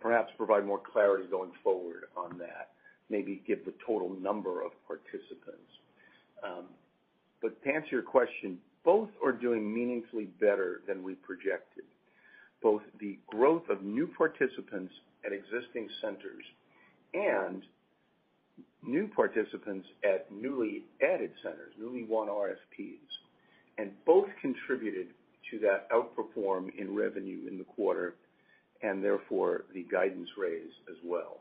perhaps 0.00 0.32
provide 0.36 0.64
more 0.66 0.80
clarity 0.92 1.24
going 1.30 1.50
forward 1.62 2.04
on 2.16 2.38
that, 2.38 2.70
maybe 3.10 3.42
give 3.46 3.64
the 3.64 3.74
total 3.86 4.14
number 4.20 4.62
of 4.62 4.72
participants. 4.86 5.70
Um 6.42 6.64
but 7.42 7.62
to 7.64 7.74
answer 7.74 7.88
your 7.90 8.02
question, 8.02 8.58
both 8.84 9.08
are 9.24 9.32
doing 9.32 9.72
meaningfully 9.72 10.26
better 10.40 10.82
than 10.86 11.02
we 11.02 11.14
projected. 11.14 11.84
Both 12.62 12.82
the 13.00 13.18
growth 13.26 13.68
of 13.68 13.82
new 13.82 14.06
participants 14.06 14.92
at 15.24 15.32
existing 15.32 15.88
centers 16.00 16.44
and 17.14 17.62
new 18.82 19.08
participants 19.08 19.86
at 20.04 20.30
newly 20.30 20.84
added 21.02 21.30
centers, 21.42 21.72
newly 21.78 22.04
won 22.04 22.28
RFPs, 22.28 22.98
and 23.78 23.90
both 24.04 24.28
contributed 24.40 25.08
to 25.50 25.58
that 25.60 25.88
outperform 25.90 26.70
in 26.78 26.94
revenue 26.94 27.46
in 27.48 27.58
the 27.58 27.64
quarter 27.64 28.14
and 28.82 29.02
therefore 29.02 29.64
the 29.72 29.86
guidance 29.90 30.28
raise 30.36 30.72
as 30.90 30.96
well. 31.04 31.40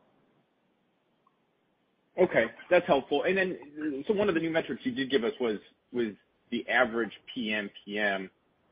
Okay, 2.19 2.45
that's 2.69 2.85
helpful. 2.85 3.23
And 3.23 3.37
then 3.37 3.57
so 4.07 4.13
one 4.13 4.29
of 4.29 4.35
the 4.35 4.41
new 4.41 4.51
metrics 4.51 4.85
you 4.85 4.91
did 4.91 5.09
give 5.09 5.23
us 5.23 5.33
was 5.39 5.57
the 6.53 6.69
average 6.69 7.11
PMPM 7.35 8.29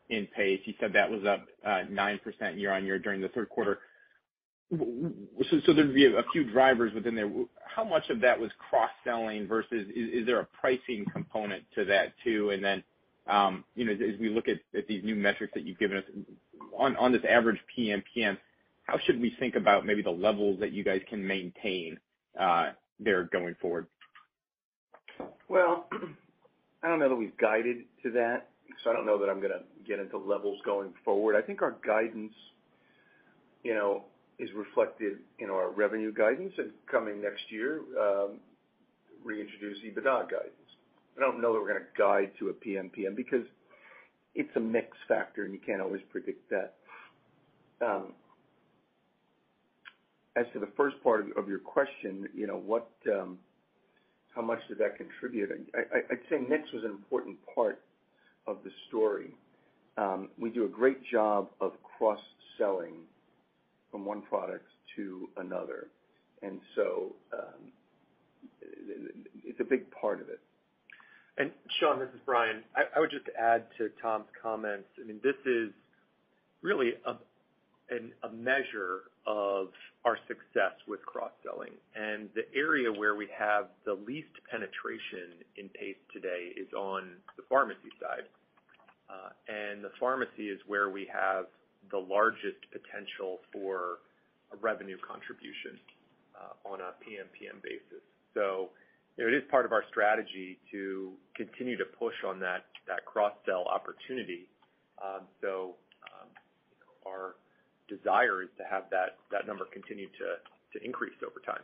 in 0.09 0.27
PACE. 0.35 0.59
You 0.65 0.75
said 0.79 0.93
that 0.93 1.09
was 1.09 1.25
up 1.25 1.47
uh, 1.65 1.81
9% 1.91 2.19
year-on-year 2.59 2.99
during 2.99 3.21
the 3.21 3.29
third 3.29 3.49
quarter. 3.49 3.79
So 4.69 5.73
there'd 5.73 5.95
be 5.95 6.05
a 6.05 6.23
few 6.31 6.43
drivers 6.43 6.93
within 6.93 7.15
there. 7.15 7.29
How 7.65 7.83
much 7.83 8.09
of 8.09 8.21
that 8.21 8.39
was 8.39 8.51
cross-selling 8.69 9.47
versus 9.47 9.87
is 9.95 10.25
there 10.27 10.39
a 10.39 10.45
pricing 10.45 11.05
component 11.11 11.63
to 11.75 11.83
that 11.85 12.13
too? 12.23 12.51
And 12.51 12.63
then, 12.63 12.83
um, 13.27 13.63
you 13.75 13.85
know, 13.85 13.93
as 13.93 14.19
we 14.19 14.29
look 14.29 14.45
at 14.47 14.59
these 14.87 15.03
new 15.03 15.15
metrics 15.15 15.53
that 15.55 15.65
you've 15.65 15.79
given 15.79 15.97
us 15.97 16.03
on 16.77 17.11
this 17.11 17.23
average 17.27 17.59
PMPM, 17.75 18.37
how 18.83 18.99
should 19.05 19.19
we 19.19 19.35
think 19.39 19.55
about 19.55 19.87
maybe 19.87 20.03
the 20.03 20.11
levels 20.11 20.59
that 20.59 20.71
you 20.71 20.83
guys 20.83 21.01
can 21.09 21.25
maintain 21.25 21.99
uh, 22.39 22.71
there 22.99 23.23
going 23.23 23.55
forward? 23.59 23.87
Well, 25.49 25.87
I 26.83 26.87
don't 26.87 26.99
know 26.99 27.09
that 27.09 27.15
we've 27.15 27.37
guided 27.37 27.85
to 28.03 28.11
that, 28.11 28.49
so 28.83 28.89
I 28.89 28.93
don't 28.93 29.05
know 29.05 29.19
that 29.19 29.29
I'm 29.29 29.41
gonna 29.41 29.63
get 29.87 29.99
into 29.99 30.17
levels 30.17 30.59
going 30.65 30.93
forward. 31.05 31.35
I 31.35 31.41
think 31.41 31.61
our 31.61 31.75
guidance, 31.85 32.33
you 33.63 33.73
know, 33.73 34.05
is 34.39 34.49
reflected 34.53 35.19
in 35.39 35.49
our 35.49 35.69
revenue 35.69 36.11
guidance 36.11 36.53
and 36.57 36.71
coming 36.89 37.21
next 37.21 37.51
year, 37.51 37.81
um 37.99 38.39
reintroduce 39.23 39.77
EBITDA 39.85 40.31
guidance. 40.31 40.55
I 41.15 41.19
don't 41.19 41.39
know 41.41 41.53
that 41.53 41.61
we're 41.61 41.67
gonna 41.67 41.85
guide 41.95 42.31
to 42.39 42.49
a 42.49 42.53
PMPM 42.53 43.15
because 43.15 43.45
it's 44.33 44.55
a 44.55 44.59
mix 44.59 44.97
factor, 45.07 45.43
and 45.45 45.53
you 45.53 45.59
can't 45.59 45.81
always 45.81 46.01
predict 46.09 46.49
that. 46.49 46.73
As 50.35 50.45
to 50.53 50.59
the 50.59 50.69
first 50.77 50.95
part 51.03 51.25
of 51.37 51.49
your 51.49 51.59
question, 51.59 52.29
you 52.33 52.47
know, 52.47 52.57
what, 52.57 52.89
how 54.35 54.41
much 54.41 54.59
did 54.67 54.77
that 54.77 54.97
contribute? 54.97 55.49
I'd 55.75 56.19
say 56.29 56.37
mix 56.47 56.71
was 56.71 56.83
an 56.83 56.91
important 56.91 57.37
part 57.53 57.81
of 58.47 58.57
the 58.63 58.71
story. 58.87 59.35
Um, 59.97 60.29
we 60.39 60.49
do 60.49 60.65
a 60.65 60.69
great 60.69 61.03
job 61.11 61.49
of 61.59 61.73
cross-selling 61.97 62.93
from 63.91 64.05
one 64.05 64.21
product 64.21 64.65
to 64.95 65.29
another. 65.37 65.87
And 66.41 66.59
so 66.75 67.13
um, 67.33 67.71
it's 69.43 69.59
a 69.59 69.65
big 69.65 69.91
part 69.91 70.21
of 70.21 70.29
it. 70.29 70.39
And 71.37 71.51
Sean, 71.79 71.99
this 71.99 72.09
is 72.09 72.19
Brian. 72.25 72.63
I 72.75 72.99
would 72.99 73.11
just 73.11 73.27
add 73.39 73.65
to 73.77 73.89
Tom's 74.01 74.25
comments. 74.41 74.87
I 75.01 75.05
mean, 75.05 75.19
this 75.23 75.35
is 75.45 75.71
really 76.61 76.93
a 77.91 78.31
measure 78.31 79.11
of 79.27 79.67
our 80.05 80.17
success 80.27 80.73
with 80.87 81.05
cross-selling. 81.05 81.71
And 81.95 82.29
the 82.33 82.47
area 82.55 82.91
where 82.91 83.15
we 83.15 83.27
have 83.37 83.67
the 83.85 83.93
least 83.93 84.31
penetration 84.49 85.43
in 85.57 85.67
PACE 85.69 85.99
today 86.13 86.53
is 86.55 86.71
on 86.73 87.19
the 87.37 87.43
pharmacy 87.49 87.91
side. 87.99 88.25
Uh 89.09 89.29
and 89.47 89.83
the 89.83 89.91
pharmacy 89.99 90.47
is 90.47 90.59
where 90.67 90.89
we 90.89 91.09
have 91.11 91.45
the 91.91 91.97
largest 91.97 92.63
potential 92.71 93.39
for 93.51 93.99
a 94.53 94.57
revenue 94.57 94.97
contribution 95.05 95.79
uh, 96.35 96.69
on 96.69 96.79
a 96.79 96.95
PMPM 97.03 97.61
basis. 97.63 98.03
So 98.33 98.69
it 99.17 99.33
is 99.33 99.43
part 99.49 99.65
of 99.65 99.71
our 99.71 99.83
strategy 99.89 100.57
to 100.71 101.11
continue 101.35 101.77
to 101.77 101.85
push 101.85 102.15
on 102.25 102.39
that 102.39 102.65
cross-sell 103.05 103.65
opportunity. 103.65 104.47
Um, 105.03 105.27
so 105.41 105.75
um, 106.03 106.29
our 107.05 107.35
desire 107.95 108.41
is 108.41 108.49
to 108.57 108.63
have 108.69 108.83
that 108.91 109.47
number 109.47 109.65
continue 109.71 110.07
to 110.07 110.85
increase 110.85 111.13
over 111.25 111.39
time. 111.45 111.63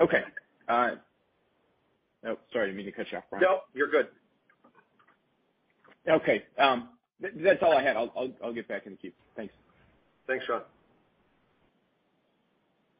Okay. 0.00 0.22
Uh, 0.68 0.90
oh, 2.26 2.38
sorry, 2.52 2.66
didn't 2.66 2.76
mean 2.76 2.86
to 2.86 2.92
cut 2.92 3.10
you 3.10 3.18
off, 3.18 3.24
Brian. 3.30 3.42
No, 3.42 3.60
you're 3.74 3.90
good. 3.90 4.08
Okay. 6.08 6.44
Um, 6.58 6.90
that's 7.20 7.62
all 7.62 7.76
I 7.76 7.82
had. 7.82 7.96
I'll 7.96 8.52
get 8.54 8.68
back 8.68 8.86
in 8.86 8.92
the 8.92 8.98
queue. 8.98 9.12
Thanks. 9.36 9.52
Thanks, 10.26 10.44
Sean. 10.46 10.62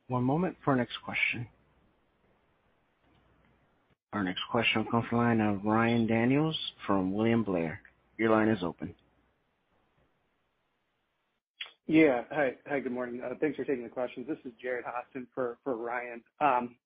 One 0.09 0.25
moment 0.25 0.57
for 0.65 0.73
our 0.73 0.77
next 0.77 0.97
question. 1.05 1.47
Our 4.13 4.25
next 4.25 4.41
question 4.51 4.87
comes 4.91 5.05
from 5.09 5.19
the 5.19 5.25
line 5.25 5.41
of 5.41 5.65
Ryan 5.65 6.07
Daniels 6.07 6.59
from 6.87 7.13
William 7.13 7.45
Blair. 7.45 7.81
Your 8.17 8.31
line 8.31 8.49
is 8.49 8.63
open. 8.63 8.95
Yeah. 11.89 12.23
Hi, 12.31 12.81
good 12.81 12.93
morning. 12.93 13.23
Thanks 13.41 13.57
for 13.57 13.65
taking 13.65 13.83
the 13.83 13.91
questions. 13.91 14.29
This 14.29 14.39
is 14.45 14.53
Jared 14.63 14.85
Haase 14.85 15.27
for 15.35 15.59
Ryan. 15.67 16.23
Um 16.41 16.77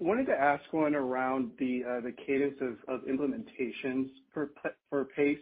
wanted 0.00 0.26
to 0.26 0.32
ask 0.34 0.64
one 0.72 0.96
around 0.96 1.52
the 1.60 1.82
uh 1.88 2.00
the 2.00 2.12
cadence 2.26 2.56
of 2.60 2.78
of 2.88 3.02
implementations 3.06 4.10
for 4.34 4.50
PACE. 5.16 5.38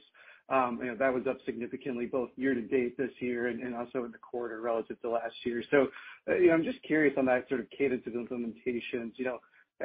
You 0.50 0.84
know, 0.86 0.96
that 0.98 1.14
was 1.14 1.24
up 1.28 1.38
significantly 1.46 2.06
both 2.06 2.30
year 2.36 2.54
to 2.54 2.62
date 2.62 2.98
this 2.98 3.12
year 3.20 3.48
and 3.48 3.74
also 3.74 4.04
in 4.04 4.12
the 4.12 4.18
quarter 4.18 4.60
relative 4.60 5.00
to 5.02 5.10
last 5.10 5.34
year. 5.44 5.64
So 5.70 5.88
you 6.28 6.48
know, 6.48 6.54
I'm 6.54 6.64
just 6.64 6.82
curious 6.82 7.14
on 7.16 7.24
that 7.26 7.48
sort 7.48 7.60
of 7.62 7.68
cadence 7.70 8.04
of 8.06 8.12
implementations. 8.14 9.12
You 9.16 9.24
know, 9.26 9.38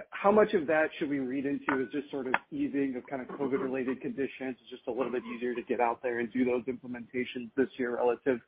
how 0.10 0.32
much 0.32 0.54
of 0.54 0.66
that 0.68 0.90
should 0.98 1.10
we 1.10 1.20
read 1.20 1.46
into 1.46 1.82
as 1.82 1.92
just 1.92 2.10
sort 2.10 2.26
of 2.28 2.34
easing 2.52 2.96
of 2.98 3.06
kind 3.08 3.22
of 3.22 3.28
COVID-related 3.28 4.02
conditions, 4.02 4.58
It's 4.62 4.70
just 4.70 4.88
a 4.88 4.92
little 4.92 5.12
bit 5.12 5.22
easier 5.36 5.54
to 5.54 5.62
get 5.62 5.80
out 5.80 6.02
there 6.02 6.20
and 6.20 6.32
do 6.34 6.44
those 6.46 6.64
implementations 6.64 7.52
this 7.56 7.68
year 7.78 7.96
relative 7.96 8.40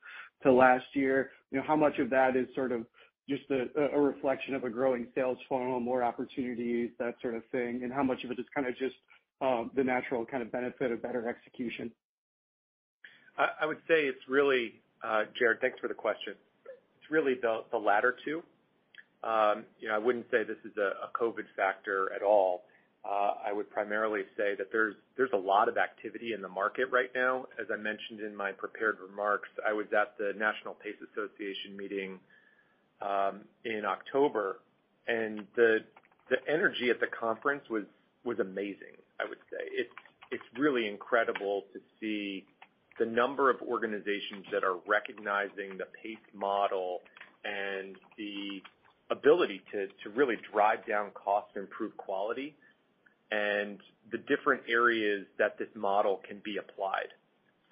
to 0.43 0.51
last 0.51 0.85
year? 0.93 1.31
You 1.51 1.59
know, 1.59 1.63
how 1.67 1.75
much 1.75 1.99
of 1.99 2.09
that 2.09 2.35
is 2.35 2.47
sort 2.55 2.71
of 2.71 2.85
just 3.29 3.43
a 3.51 3.99
reflection 3.99 4.55
of 4.55 4.63
a 4.63 4.69
growing 4.69 5.07
sales 5.13 5.37
funnel, 5.47 5.79
more 5.79 6.03
opportunities, 6.03 6.89
that 6.97 7.15
sort 7.21 7.35
of 7.35 7.43
thing? 7.51 7.81
And 7.83 7.93
how 7.93 8.03
much 8.03 8.23
of 8.23 8.31
it 8.31 8.39
is 8.39 8.45
kind 8.53 8.67
of 8.67 8.75
just 8.77 8.95
um, 9.41 9.69
the 9.75 9.83
natural 9.83 10.25
kind 10.25 10.41
of 10.41 10.51
benefit 10.51 10.91
of 10.91 11.01
better 11.01 11.27
execution? 11.29 11.91
I 13.37 13.65
would 13.65 13.79
say 13.87 14.05
it's 14.05 14.29
really, 14.29 14.81
uh, 15.03 15.23
Jared, 15.37 15.59
thanks 15.59 15.77
for 15.79 15.89
the 15.89 15.93
question. 15.93 16.33
It's 16.65 17.11
really 17.11 17.33
the 17.41 17.63
the 17.69 17.77
latter 17.77 18.15
two. 18.23 18.41
Um, 19.25 19.65
know, 19.87 19.95
I 19.95 19.97
wouldn't 19.97 20.27
say 20.29 20.43
this 20.43 20.57
is 20.63 20.77
a 20.77 21.09
COVID 21.19 21.45
factor 21.55 22.11
at 22.15 22.21
all. 22.21 22.63
Uh, 23.03 23.33
I 23.45 23.53
would 23.53 23.69
primarily 23.69 24.21
say 24.37 24.55
that 24.57 24.71
there's 24.71 24.95
a 25.33 25.37
lot 25.37 25.67
of 25.67 25.77
activity 25.77 26.33
in 26.33 26.41
the 26.41 26.49
market 26.49 26.85
right 26.91 27.09
now. 27.13 27.45
As 27.59 27.67
I 27.71 27.77
mentioned 27.77 28.19
in 28.21 28.35
my 28.35 28.51
prepared 28.51 28.97
remarks, 28.99 29.49
I 29.67 29.73
was 29.73 29.85
at 29.93 30.17
the 30.17 30.33
National 30.37 30.75
PACE 30.75 30.95
Association 31.11 31.77
meeting 31.77 32.19
um, 33.01 33.41
in 33.63 33.83
October, 33.85 34.59
and 35.07 35.45
the 35.55 35.79
energy 36.47 36.89
at 36.89 36.99
the 36.99 37.07
conference 37.07 37.63
was 37.69 38.39
amazing, 38.39 38.97
I 39.19 39.27
would 39.27 39.41
say. 39.51 39.85
It's 40.31 40.43
really 40.57 40.87
incredible 40.87 41.65
to 41.73 41.79
see 41.99 42.45
the 42.97 43.05
number 43.05 43.49
of 43.49 43.61
organizations 43.61 44.45
that 44.51 44.63
are 44.63 44.77
recognizing 44.87 45.77
the 45.77 45.85
PACE 46.01 46.17
model 46.33 47.01
and 47.43 47.95
the 48.17 48.61
ability 49.11 49.61
to 49.71 50.09
really 50.15 50.37
drive 50.51 50.85
down 50.87 51.11
costs 51.13 51.51
and 51.55 51.63
improve 51.65 51.95
quality 51.97 52.55
and 53.31 53.79
the 54.11 54.17
different 54.19 54.61
areas 54.69 55.25
that 55.37 55.57
this 55.57 55.67
model 55.75 56.21
can 56.27 56.41
be 56.43 56.57
applied. 56.57 57.09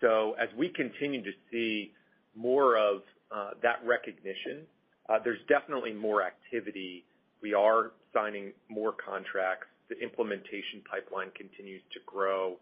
So 0.02 0.36
as 0.40 0.50
we 0.58 0.70
continue 0.70 1.24
to 1.24 1.32
see 1.52 1.92
more 2.36 2.78
of 2.78 3.02
uh, 3.34 3.52
that 3.62 3.80
recognition, 3.86 4.66
uh, 5.10 5.20
there's 5.24 5.40
definitely 5.48 5.94
more 5.94 6.24
activity. 6.24 7.06
We 7.42 7.54
are 7.54 7.92
signing 8.14 8.54
more 8.70 8.94
contracts. 8.94 9.68
The 9.90 10.00
implementation 10.00 10.82
pipeline 10.90 11.30
continues 11.36 11.82
to 11.94 12.00
grow. 12.06 12.58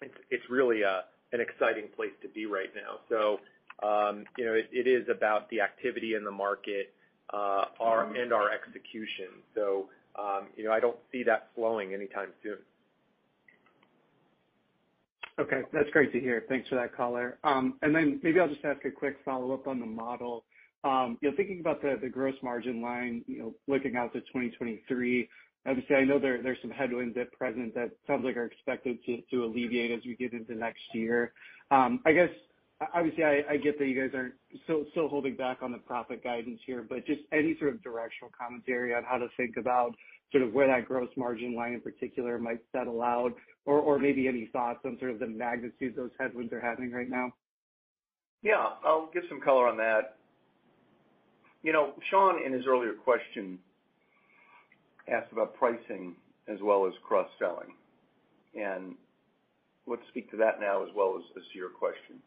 It's 0.00 0.14
it's 0.30 0.44
really 0.48 0.82
a 0.82 1.02
an 1.32 1.40
exciting 1.40 1.88
place 1.96 2.12
to 2.22 2.28
be 2.28 2.46
right 2.46 2.70
now. 2.74 3.00
So 3.08 3.40
um 3.86 4.24
you 4.38 4.44
know, 4.44 4.54
it 4.54 4.86
is 4.86 5.08
about 5.08 5.50
the 5.50 5.60
activity 5.60 6.14
in 6.14 6.24
the 6.24 6.30
market 6.30 6.93
Uh, 7.34 7.64
and 8.16 8.32
our 8.32 8.50
execution. 8.52 9.42
So 9.54 9.88
um 10.16 10.48
you 10.56 10.64
know, 10.64 10.72
I 10.72 10.80
don't 10.80 10.98
see 11.10 11.22
that 11.24 11.48
slowing 11.54 11.94
anytime 11.94 12.28
soon. 12.42 12.58
Okay. 15.38 15.62
That's 15.72 15.90
great 15.90 16.12
to 16.12 16.20
hear. 16.20 16.44
Thanks 16.48 16.68
for 16.68 16.76
that 16.76 16.96
color. 16.96 17.38
Um, 17.42 17.74
maybe 17.82 18.38
I'll 18.38 18.48
just 18.48 18.64
ask 18.64 18.84
a 18.84 18.90
quick 18.90 19.16
follow-up 19.24 19.66
on 19.66 19.80
the 19.80 19.86
model. 19.86 20.44
Um, 20.84 21.18
you 21.20 21.30
know, 21.30 21.36
thinking 21.36 21.60
about 21.60 21.82
the 21.82 22.08
gross 22.08 22.36
margin 22.42 22.80
line, 22.82 23.24
you 23.26 23.38
know, 23.38 23.54
looking 23.66 23.96
out 23.96 24.12
to 24.12 24.20
2023, 24.20 25.28
obviously 25.66 25.96
I 25.96 26.04
know 26.04 26.18
there 26.18 26.42
there's 26.42 26.58
some 26.60 26.70
headwinds 26.70 27.16
at 27.16 27.32
present 27.32 27.74
that 27.74 27.90
sounds 28.06 28.24
like 28.24 28.36
are 28.36 28.44
expected 28.46 28.98
to 29.30 29.44
alleviate 29.44 29.90
as 29.90 30.04
we 30.04 30.14
get 30.14 30.32
into 30.32 30.54
next 30.54 30.82
year. 30.92 31.32
Um, 31.70 32.00
I 32.04 32.12
guess, 32.12 32.30
obviously 32.94 33.24
I 33.24 33.56
get 33.56 33.78
that 33.78 33.86
you 33.86 34.00
guys 34.00 34.10
aren't 34.14 34.34
still 34.90 35.08
holding 35.08 35.36
back 35.36 35.58
on 35.62 35.72
the 35.72 35.78
profit 35.78 36.22
guidance 36.24 36.60
here, 36.66 36.84
but 36.88 37.06
just 37.06 37.20
any 37.32 37.56
sort 37.58 37.74
of 37.74 37.82
directional 37.82 38.30
commentary 38.38 38.94
on 38.94 39.04
how 39.04 39.18
to 39.18 39.28
think 39.36 39.56
about 39.56 39.94
sort 40.32 40.42
of 40.42 40.52
where 40.52 40.66
that 40.66 40.86
gross 40.86 41.08
margin 41.16 41.54
line 41.54 41.74
in 41.74 41.80
particular 41.80 42.38
might 42.38 42.60
settle 42.72 43.02
out 43.02 43.32
or 43.66 43.98
maybe 43.98 44.28
any 44.28 44.50
thoughts 44.52 44.80
on 44.84 44.98
sort 44.98 45.12
of 45.12 45.18
the 45.18 45.26
magnitude 45.26 45.94
those 45.96 46.10
headwinds 46.18 46.52
are 46.52 46.60
having 46.60 46.92
right 46.92 47.08
now. 47.08 47.32
Yeah, 48.42 48.66
I'll 48.84 49.08
give 49.14 49.22
some 49.28 49.40
color 49.40 49.68
on 49.68 49.78
that. 49.78 50.16
You 51.62 51.72
know, 51.72 51.94
Sean, 52.10 52.44
in 52.44 52.52
his 52.52 52.66
earlier 52.68 52.92
question, 52.92 53.58
asked 55.08 55.32
about 55.32 55.54
pricing 55.56 56.14
as 56.46 56.58
well 56.60 56.86
as 56.86 56.92
cross-selling. 57.06 57.72
And 58.54 58.96
let's 59.86 60.02
speak 60.10 60.30
to 60.32 60.36
that 60.38 60.60
now 60.60 60.82
as 60.82 60.90
well 60.94 61.16
as 61.16 61.42
to 61.42 61.58
your 61.58 61.70
question. 61.70 62.20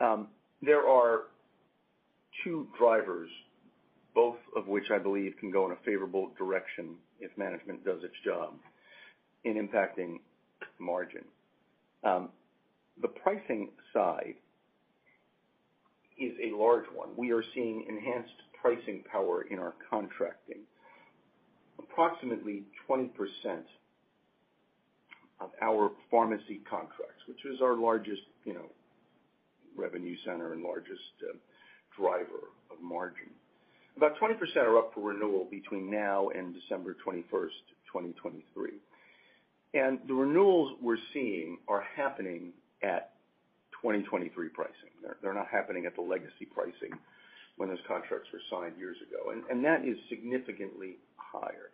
There 0.00 0.86
are 0.88 1.22
two 2.44 2.68
drivers, 2.78 3.30
both 4.14 4.36
of 4.56 4.66
which 4.66 4.90
I 4.92 4.98
believe 4.98 5.34
can 5.40 5.50
go 5.50 5.66
in 5.66 5.72
a 5.72 5.76
favorable 5.84 6.32
direction 6.38 6.96
if 7.20 7.36
management 7.36 7.84
does 7.84 8.02
its 8.02 8.14
job 8.24 8.54
in 9.44 9.54
impacting 9.54 10.16
margin. 10.78 11.24
Um 12.04 12.30
the 13.00 13.08
pricing 13.08 13.70
side 13.92 14.36
is 16.18 16.32
a 16.42 16.56
large 16.56 16.86
one. 16.94 17.10
We 17.16 17.30
are 17.32 17.42
seeing 17.54 17.84
enhanced 17.88 18.32
pricing 18.60 19.04
power 19.10 19.42
in 19.42 19.58
our 19.58 19.74
contracting. 19.90 20.60
Approximately 21.78 22.64
20% 22.88 23.10
of 25.40 25.50
our 25.60 25.90
pharmacy 26.10 26.60
contracts, 26.68 27.22
which 27.28 27.44
is 27.44 27.60
our 27.60 27.76
largest, 27.76 28.22
you 28.44 28.54
know, 28.54 28.64
revenue 29.76 30.16
center 30.24 30.52
and 30.52 30.62
largest 30.62 31.14
uh, 31.22 31.36
driver 31.98 32.50
of 32.70 32.80
margin. 32.82 33.30
About 33.96 34.18
20% 34.18 34.34
are 34.56 34.78
up 34.78 34.92
for 34.94 35.08
renewal 35.08 35.46
between 35.50 35.90
now 35.90 36.28
and 36.28 36.54
December 36.54 36.96
21st, 37.06 37.56
2023. 37.92 38.70
The 39.72 40.14
renewals 40.14 40.76
we're 40.82 40.98
seeing 41.12 41.58
are 41.68 41.84
happening 41.96 42.52
at 42.82 43.12
2023 43.82 44.48
pricing. 44.50 44.72
They're 45.22 45.34
not 45.34 45.48
happening 45.50 45.86
at 45.86 45.94
the 45.94 46.02
legacy 46.02 46.46
pricing 46.52 46.98
when 47.56 47.68
those 47.68 47.78
contracts 47.86 48.28
were 48.32 48.40
signed 48.50 48.78
years 48.78 48.96
ago. 49.08 49.32
And 49.50 49.64
that 49.64 49.84
is 49.84 49.96
significantly 50.08 50.96
higher. 51.16 51.70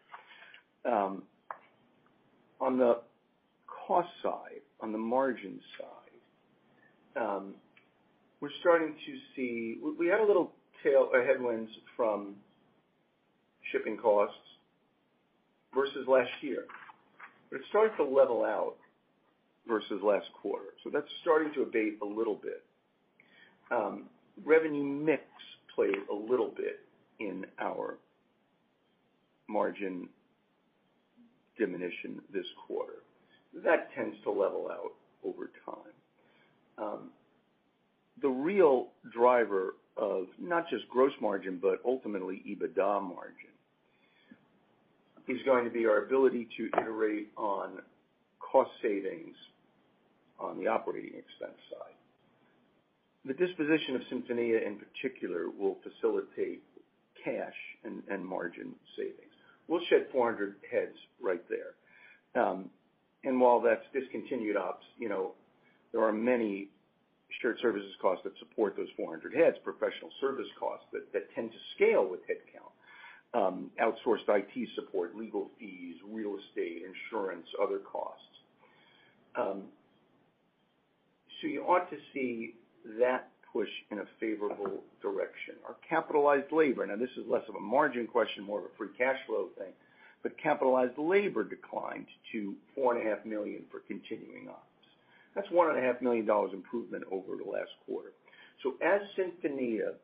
Um, 0.85 1.23
on 2.61 2.79
the 2.79 3.01
cost 3.87 4.09
side, 4.23 4.62
on 4.81 4.93
the 4.93 4.99
margin 4.99 5.61
side, 5.79 7.23
um, 7.23 7.55
we're 8.43 8.51
starting 8.61 8.93
to 9.07 9.13
see. 9.37 9.79
We 9.97 10.09
had 10.09 10.19
a 10.19 10.27
little 10.27 10.51
tail 10.83 11.09
uh, 11.15 11.25
headwinds 11.25 11.71
from 11.97 12.35
shipping 13.71 13.97
costs 13.97 14.37
versus 15.73 16.09
last 16.09 16.31
year, 16.41 16.65
but 17.49 17.61
it 17.61 17.63
started 17.71 17.97
to 17.99 18.05
level 18.05 18.45
out 18.45 18.75
versus 19.69 20.03
last 20.03 20.27
quarter. 20.43 20.75
So 20.83 20.91
that's 20.93 21.07
starting 21.23 21.55
to 21.55 21.63
abate 21.63 21.99
a 22.03 22.05
little 22.05 22.35
bit. 22.35 22.65
Um, 23.71 24.07
revenue 24.45 24.83
mix 24.83 25.23
played 25.73 25.95
a 26.11 26.15
little 26.15 26.51
bit 26.55 26.81
in 27.21 27.47
our 27.61 27.97
margin 29.49 30.09
diminution 31.57 32.21
this 32.33 32.47
quarter. 32.67 33.05
That 33.65 33.89
tends 33.95 34.17
to 34.25 34.31
level 34.31 34.69
out 34.69 34.95
over 35.25 35.49
time. 35.65 35.95
Um, 36.77 37.11
The 38.23 38.29
real 38.29 38.89
driver 39.13 39.75
of 39.97 40.27
not 40.41 40.69
just 40.71 40.89
gross 40.89 41.13
margin, 41.21 41.59
but 41.61 41.81
ultimately 41.85 42.43
EBITDA 42.49 43.03
margin, 43.03 43.53
is 45.29 45.39
going 45.45 45.65
to 45.65 45.71
be 45.71 45.87
our 45.87 46.05
ability 46.05 46.49
to 46.57 46.69
iterate 46.81 47.29
on 47.37 47.81
cost 48.41 48.71
savings 48.83 49.37
on 50.39 50.59
the 50.59 50.67
operating 50.67 51.11
expense 51.19 51.59
side. 51.71 51.95
The 53.25 53.35
disposition 53.35 53.97
of 53.97 54.03
SinfoníaRx 54.13 54.67
in 54.67 54.79
particular 54.79 55.49
will 55.49 55.79
facilitate 55.83 56.63
cash 57.25 57.55
and 57.85 58.27
margin 58.27 58.75
savings. 58.97 59.33
We'll 59.69 59.81
shed 59.89 60.07
400 60.13 60.57
heads 60.71 60.97
right 61.21 61.43
there. 61.49 62.43
Um 62.43 62.71
and 63.25 63.41
while 63.41 63.61
that's 63.61 63.85
discontinued 63.93 64.57
ops, 64.57 64.85
you 64.99 65.09
know, 65.09 65.33
there 65.93 66.03
are 66.03 66.13
many 66.13 66.69
shared 67.40 67.59
services 67.61 67.92
costs 68.01 68.25
that 68.25 68.33
support 68.38 68.77
those 68.77 68.88
400 68.97 69.35
heads, 69.35 69.57
professional 69.64 70.11
service 70.21 70.49
costs 70.59 70.87
that 70.92 71.35
tend 71.35 71.51
to 71.51 71.59
scale 71.75 72.09
with 72.09 72.21
headcount, 72.29 72.73
um, 73.35 73.71
outsourced 73.81 74.29
IT 74.29 74.68
support, 74.75 75.16
legal 75.16 75.51
fees, 75.59 75.97
real 76.11 76.37
estate, 76.37 76.83
insurance, 76.85 77.47
other 77.62 77.79
costs. 77.79 78.25
Um, 79.35 79.62
so 81.40 81.49
you 81.49 81.62
ought 81.62 81.90
to 81.90 81.97
see 82.12 82.55
that 82.99 83.31
push 83.53 83.68
in 83.90 83.99
a 83.99 84.05
favorable 84.18 84.83
direction. 85.01 85.55
Our 85.66 85.77
capitalized 85.88 86.53
labor, 86.53 86.87
now 86.87 86.97
this 86.97 87.11
is 87.16 87.25
less 87.29 87.42
of 87.49 87.55
a 87.55 87.61
margin 87.61 88.07
question, 88.07 88.45
more 88.45 88.61
of 88.61 88.66
a 88.66 88.77
free 88.79 88.88
cash 88.97 89.18
flow 89.27 89.49
thing, 89.59 89.73
but 90.23 90.33
capitalized 90.42 90.97
labor 90.99 91.45
declined 91.45 92.07
to 92.33 92.55
4.5 92.79 93.27
million 93.27 93.62
for 93.71 93.81
continuing 93.81 94.49
ops. 94.49 94.72
That's 95.35 95.49
$1.5 95.49 96.03
million 96.03 96.29
improvement 96.53 97.05
over 97.11 97.37
the 97.37 97.51
last 97.51 97.71
quarter. 97.87 98.12
So 98.62 98.75
as 98.85 99.01
SinfoníaRx 99.18 99.95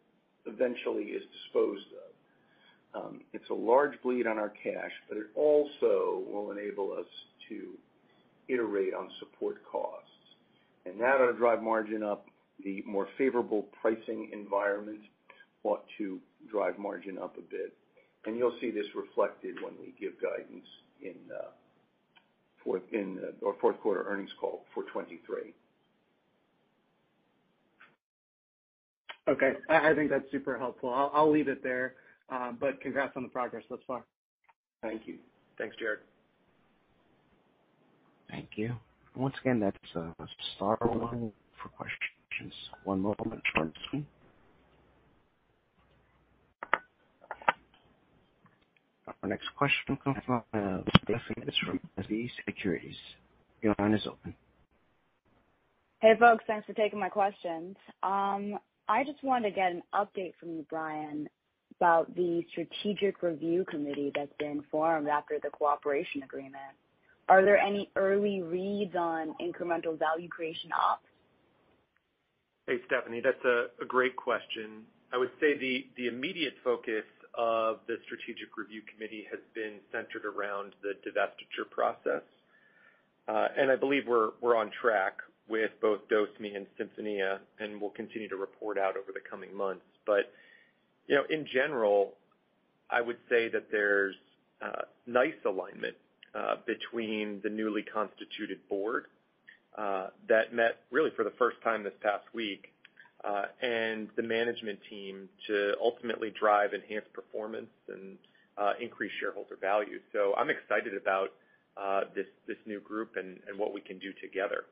eventually 0.47 1.05
is 1.05 1.23
disposed 1.45 1.85
of, 1.93 3.03
um, 3.03 3.21
it's 3.33 3.49
a 3.51 3.55
large 3.55 4.01
bleed 4.03 4.27
on 4.27 4.39
our 4.39 4.49
cash, 4.49 4.91
but 5.09 5.19
it 5.19 5.27
also 5.35 6.23
will 6.31 6.51
enable 6.51 6.93
us 6.93 7.07
to 7.49 7.69
iterate 8.49 8.95
on 8.95 9.11
support 9.19 9.63
costs. 9.71 10.09
And 10.87 10.99
that 11.01 11.21
ought 11.21 11.31
to 11.31 11.37
drive 11.37 11.63
margin 11.63 12.03
up. 12.03 12.27
The 12.65 12.83
more 12.87 13.07
favorable 13.19 13.67
pricing 13.81 14.31
environment 14.33 15.01
ought 15.63 15.85
to 15.99 16.19
drive 16.51 16.79
margin 16.79 17.19
up 17.19 17.37
a 17.37 17.43
bit. 17.43 17.75
And 18.25 18.37
you'll 18.37 18.57
see 18.61 18.71
this 18.71 18.87
reflected 18.95 19.57
when 19.63 19.75
we 19.81 19.95
give 20.01 20.15
guidance 20.21 20.67
in 21.03 21.15
our 21.31 21.53
fourth 22.65 23.81
quarter 23.81 24.05
earnings 24.09 24.31
call 24.41 24.65
for 24.75 24.85
2023. 24.85 25.55
Okay. 29.29 29.53
I 29.69 29.95
think 29.95 30.11
that's 30.11 30.31
super 30.33 30.59
helpful. 30.59 30.91
I'll 30.91 31.31
leave 31.31 31.49
it 31.49 31.63
there. 31.63 31.95
Um 32.31 32.59
but 32.61 32.81
congrats 32.81 33.13
on 33.17 33.23
the 33.23 33.29
progress 33.29 33.65
thus 33.69 33.81
far. 33.87 34.05
Thank 34.83 35.07
you. 35.07 35.19
Thanks, 35.59 35.77
Jared. 35.79 36.01
Thank 38.31 38.51
you. 38.57 38.75
Once 39.17 39.35
again, 39.41 39.61
that's 39.61 39.77
star 40.57 40.77
one 40.83 41.33
for 41.63 41.69
questions. 41.71 42.55
One 42.85 43.01
moment 43.01 43.43
for 43.55 43.65
questions. 43.65 44.07
Our 49.23 49.29
next 49.29 49.49
question 49.57 49.99
comes 50.03 50.19
from 50.25 50.43
uh, 50.55 50.79
Stephanie 51.03 51.35
Davis 51.41 51.55
from 51.65 51.81
SVB 51.99 52.31
Securities. 52.47 52.97
Your 53.63 53.75
line 53.79 53.95
is 53.95 54.07
open. 54.07 54.35
Hey, 56.01 56.13
folks. 56.21 56.45
Thanks 56.47 56.67
for 56.67 56.75
taking 56.75 57.01
my 57.01 57.09
questions. 57.09 57.77
Um, 58.05 58.59
I 58.89 59.03
just 59.05 59.23
wanted 59.25 59.51
to 59.51 59.55
get 59.55 59.73
an 59.73 59.83
update 59.93 60.35
from 60.39 60.51
you, 60.51 60.65
Brian, 60.71 61.29
about 61.81 62.15
the 62.15 62.45
strategic 62.51 63.21
review 63.23 63.65
committee 63.69 64.13
that's 64.15 64.33
been 64.39 64.63
formed 64.71 65.09
after 65.09 65.39
the 65.43 65.51
cooperation 65.51 66.23
agreement. 66.23 66.77
Are 67.29 67.45
there 67.45 67.59
any 67.59 67.91
early 67.97 68.43
reads 68.43 68.95
on 68.97 69.35
incremental 69.43 69.99
value 69.99 70.29
creation 70.29 70.71
ops? 70.73 71.03
Hey, 72.69 72.77
Stephanie, 72.87 73.21
that's 73.23 73.45
a 73.45 73.85
great 73.85 74.15
question. 74.15 74.85
I 75.13 75.17
would 75.17 75.31
say 75.41 75.59
the 75.59 76.07
immediate 76.07 76.55
focus 76.63 77.05
of 77.39 77.79
the 77.87 77.97
strategic 78.05 78.57
review 78.59 78.83
committee 78.93 79.27
has 79.31 79.41
been 79.55 79.79
centered 79.93 80.27
around 80.27 80.75
the 80.83 80.93
divestiture 81.09 81.71
process. 81.71 82.23
And 83.29 83.71
I 83.71 83.77
believe 83.77 84.07
we're 84.07 84.31
we're 84.41 84.57
on 84.57 84.71
track 84.71 85.19
with 85.49 85.71
both 85.81 86.01
DoseMe 86.09 86.55
and 86.55 86.67
SinfoníaRx, 86.79 87.41
and 87.59 87.81
we'll 87.81 87.91
continue 87.91 88.29
to 88.29 88.37
report 88.37 88.79
out 88.79 88.97
over 88.97 89.13
the 89.13 89.21
coming 89.29 89.55
months. 89.57 89.85
But 90.07 90.33
you 91.07 91.17
know, 91.17 91.25
in 91.31 91.47
general, 91.53 92.15
I 92.91 93.01
would 93.01 93.17
say 93.29 93.49
that 93.49 93.71
there's 93.71 94.15
uh, 94.63 94.83
nice 95.07 95.35
alignment 95.45 95.97
uh, 96.35 96.57
between 96.67 97.41
the 97.43 97.49
newly 97.49 97.83
constituted 97.83 98.59
board 98.69 99.07
uh, 99.77 100.09
that 100.29 100.53
met 100.53 100.81
really 100.91 101.11
for 101.17 101.25
the 101.25 101.33
first 101.39 101.57
time 101.63 101.83
this 101.83 101.95
past 102.03 102.25
week 102.35 102.73
and 103.63 104.09
the 104.17 104.23
management 104.23 104.79
team 104.89 105.29
to 105.47 105.75
ultimately 105.81 106.33
drive 106.39 106.73
enhanced 106.75 107.13
performance 107.13 107.71
and 107.89 108.17
increase 108.81 109.13
shareholder 109.21 109.57
value. 109.61 110.01
So 110.13 110.35
I'm 110.37 110.51
excited 110.51 110.95
about 110.95 111.29
uh 111.77 112.03
this 112.15 112.27
this 112.47 112.57
new 112.67 112.81
group 112.81 113.17
and 113.17 113.39
what 113.57 113.73
we 113.73 113.81
can 113.81 113.99
do 113.99 114.13
together. 114.21 114.65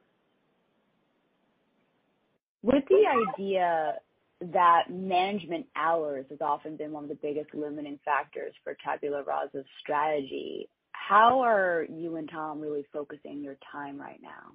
With 2.63 2.85
the 2.89 3.05
idea 3.07 3.95
that 4.41 4.91
management 4.91 5.67
hours 5.77 6.27
has 6.31 6.41
often 6.41 6.77
been 6.77 6.93
one 6.93 7.05
of 7.05 7.09
the 7.09 7.15
biggest 7.23 7.55
limiting 7.55 7.99
factors 8.05 8.53
for 8.65 8.77
Tabula 8.85 9.23
Rasa's 9.23 9.65
strategy, 9.81 10.69
how 10.93 11.41
are 11.41 11.87
you 11.89 12.17
and 12.17 12.29
Tom 12.29 12.61
really 12.61 12.85
focusing 12.93 13.43
your 13.43 13.57
time 13.73 13.99
right 13.99 14.21
now? 14.21 14.53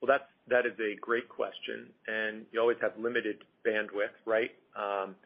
Well, 0.00 0.08
that 0.08 0.22
is 0.22 0.36
that 0.48 0.66
is 0.66 0.78
a 0.78 0.94
great 1.00 1.28
question, 1.28 1.88
and 2.06 2.46
you 2.52 2.60
always 2.60 2.76
have 2.80 2.92
limited 2.98 3.42
bandwidth, 3.66 4.14
right? 4.24 4.52
Um, 4.78 5.16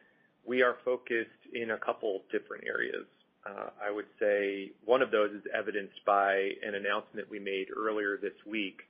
we 0.45 0.63
are 0.63 0.77
focused 0.83 1.29
in 1.53 1.71
a 1.71 1.77
couple 1.77 2.23
different 2.31 2.63
areas. 2.65 3.05
Uh, 3.45 3.69
I 3.83 3.91
would 3.91 4.05
say 4.19 4.71
one 4.85 5.01
of 5.01 5.11
those 5.11 5.31
is 5.31 5.43
evidenced 5.57 6.03
by 6.05 6.33
an 6.65 6.75
announcement 6.75 7.29
we 7.29 7.39
made 7.39 7.67
earlier 7.75 8.17
this 8.17 8.33
week 8.47 8.81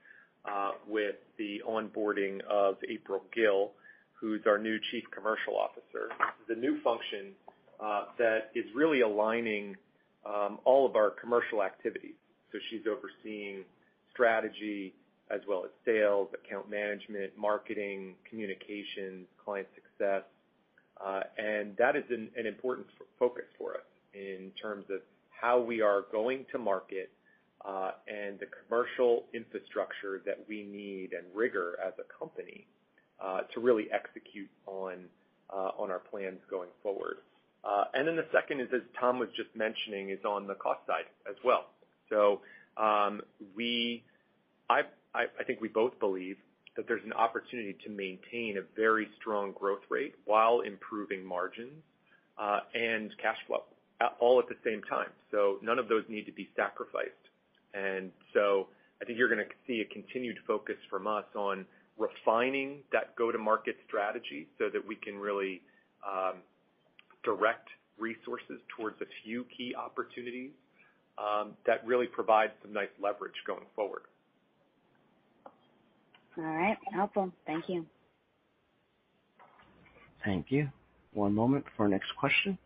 uh, 0.45 0.71
with 0.87 1.15
the 1.37 1.61
onboarding 1.67 2.39
of 2.49 2.77
April 2.89 3.23
Gill, 3.35 3.71
who's 4.13 4.41
our 4.45 4.57
new 4.57 4.77
Chief 4.91 5.03
Commercial 5.13 5.57
Officer. 5.57 6.09
The 6.47 6.55
new 6.55 6.81
function 6.81 7.33
uh, 7.83 8.05
that 8.17 8.51
is 8.55 8.65
really 8.75 9.01
aligning 9.01 9.75
um, 10.25 10.59
all 10.63 10.85
of 10.85 10.95
our 10.95 11.09
commercial 11.09 11.63
activities. 11.63 12.15
So 12.51 12.59
she's 12.69 12.83
overseeing 12.87 13.63
strategy 14.11 14.93
as 15.33 15.41
well 15.47 15.63
as 15.63 15.71
sales, 15.85 16.27
account 16.33 16.69
management, 16.69 17.31
marketing, 17.37 18.15
communications, 18.29 19.27
client 19.43 19.67
success. 19.75 20.23
Uh 21.03 21.21
and 21.37 21.75
that 21.77 21.95
is 21.95 22.03
an 22.09 22.45
important 22.45 22.87
focus 23.17 23.45
for 23.57 23.73
us 23.75 23.87
in 24.13 24.51
terms 24.61 24.85
of 24.89 25.01
how 25.29 25.59
we 25.59 25.81
are 25.81 26.03
going 26.11 26.45
to 26.51 26.59
market 26.59 27.09
and 28.07 28.39
the 28.39 28.47
commercial 28.67 29.25
infrastructure 29.33 30.21
that 30.25 30.39
we 30.47 30.63
need 30.63 31.13
and 31.13 31.25
rigor 31.33 31.77
as 31.85 31.93
a 31.99 32.19
company 32.19 32.67
to 33.53 33.59
really 33.59 33.87
execute 33.91 34.49
on 34.65 35.05
our 35.49 36.01
plans 36.11 36.39
going 36.49 36.69
forward. 36.83 37.17
Uh 37.63 37.85
and 37.93 38.07
then 38.07 38.15
the 38.15 38.27
second 38.33 38.59
is, 38.61 38.67
as 38.73 38.81
Tom 38.99 39.19
was 39.19 39.29
just 39.35 39.49
mentioning, 39.55 40.09
is 40.09 40.23
on 40.25 40.47
the 40.47 40.55
cost 40.55 40.85
side 40.87 41.05
as 41.29 41.35
well. 41.43 41.65
I 45.13 45.43
think 45.45 45.59
we 45.61 45.67
both 45.67 45.99
believe 45.99 46.37
that 46.75 46.87
there's 46.87 47.03
an 47.03 47.13
opportunity 47.13 47.75
to 47.83 47.89
maintain 47.89 48.57
a 48.57 48.61
very 48.75 49.07
strong 49.19 49.51
growth 49.51 49.81
rate 49.89 50.15
while 50.25 50.61
improving 50.61 51.23
margins 51.23 51.83
uh, 52.39 52.61
and 52.73 53.11
cash 53.21 53.37
flow 53.45 53.63
uh, 53.99 54.09
all 54.19 54.39
at 54.39 54.47
the 54.47 54.55
same 54.63 54.81
time. 54.89 55.09
So 55.31 55.57
none 55.61 55.79
of 55.79 55.89
those 55.89 56.03
need 56.07 56.25
to 56.25 56.31
be 56.31 56.49
sacrificed. 56.55 57.11
And 57.73 58.11
so 58.33 58.67
I 59.01 59.05
think 59.05 59.17
you're 59.17 59.29
gonna 59.29 59.49
see 59.67 59.81
a 59.81 59.93
continued 59.93 60.37
focus 60.47 60.77
from 60.89 61.07
us 61.07 61.25
on 61.35 61.65
refining 61.97 62.79
that 62.91 63.15
go-to-market 63.15 63.75
strategy 63.87 64.47
so 64.57 64.69
that 64.69 64.85
we 64.85 64.95
can 64.95 65.17
really 65.17 65.61
um, 66.07 66.35
direct 67.23 67.67
resources 67.99 68.59
towards 68.75 68.99
a 69.01 69.05
few 69.23 69.45
key 69.55 69.75
opportunities 69.75 70.51
um, 71.17 71.53
that 71.65 71.85
really 71.85 72.07
provide 72.07 72.51
some 72.61 72.73
nice 72.73 72.89
leverage 73.01 73.35
going 73.45 73.65
forward. 73.75 74.03
All 76.37 76.43
right. 76.43 76.77
Helpful. 76.93 77.31
Thank 77.45 77.65
you. 77.69 77.85
Thank 80.25 80.51
you. 80.51 80.69
One 81.13 81.33
moment 81.33 81.65
for 81.75 81.83
our 81.83 81.89
next 81.89 82.11
question. 82.19 82.57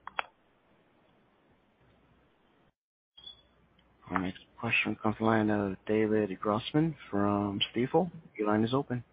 Our 4.09 4.19
next 4.19 4.39
question 4.59 4.95
comes 5.01 5.17
from 5.17 5.25
the 5.25 5.31
line 5.31 5.49
of 5.49 5.77
David 5.87 6.37
Grossman 6.39 6.95
from 7.09 7.59
Stifel. 7.73 8.11
Your 8.37 8.47
line 8.49 8.63
is 8.63 8.73
open. 8.73 9.03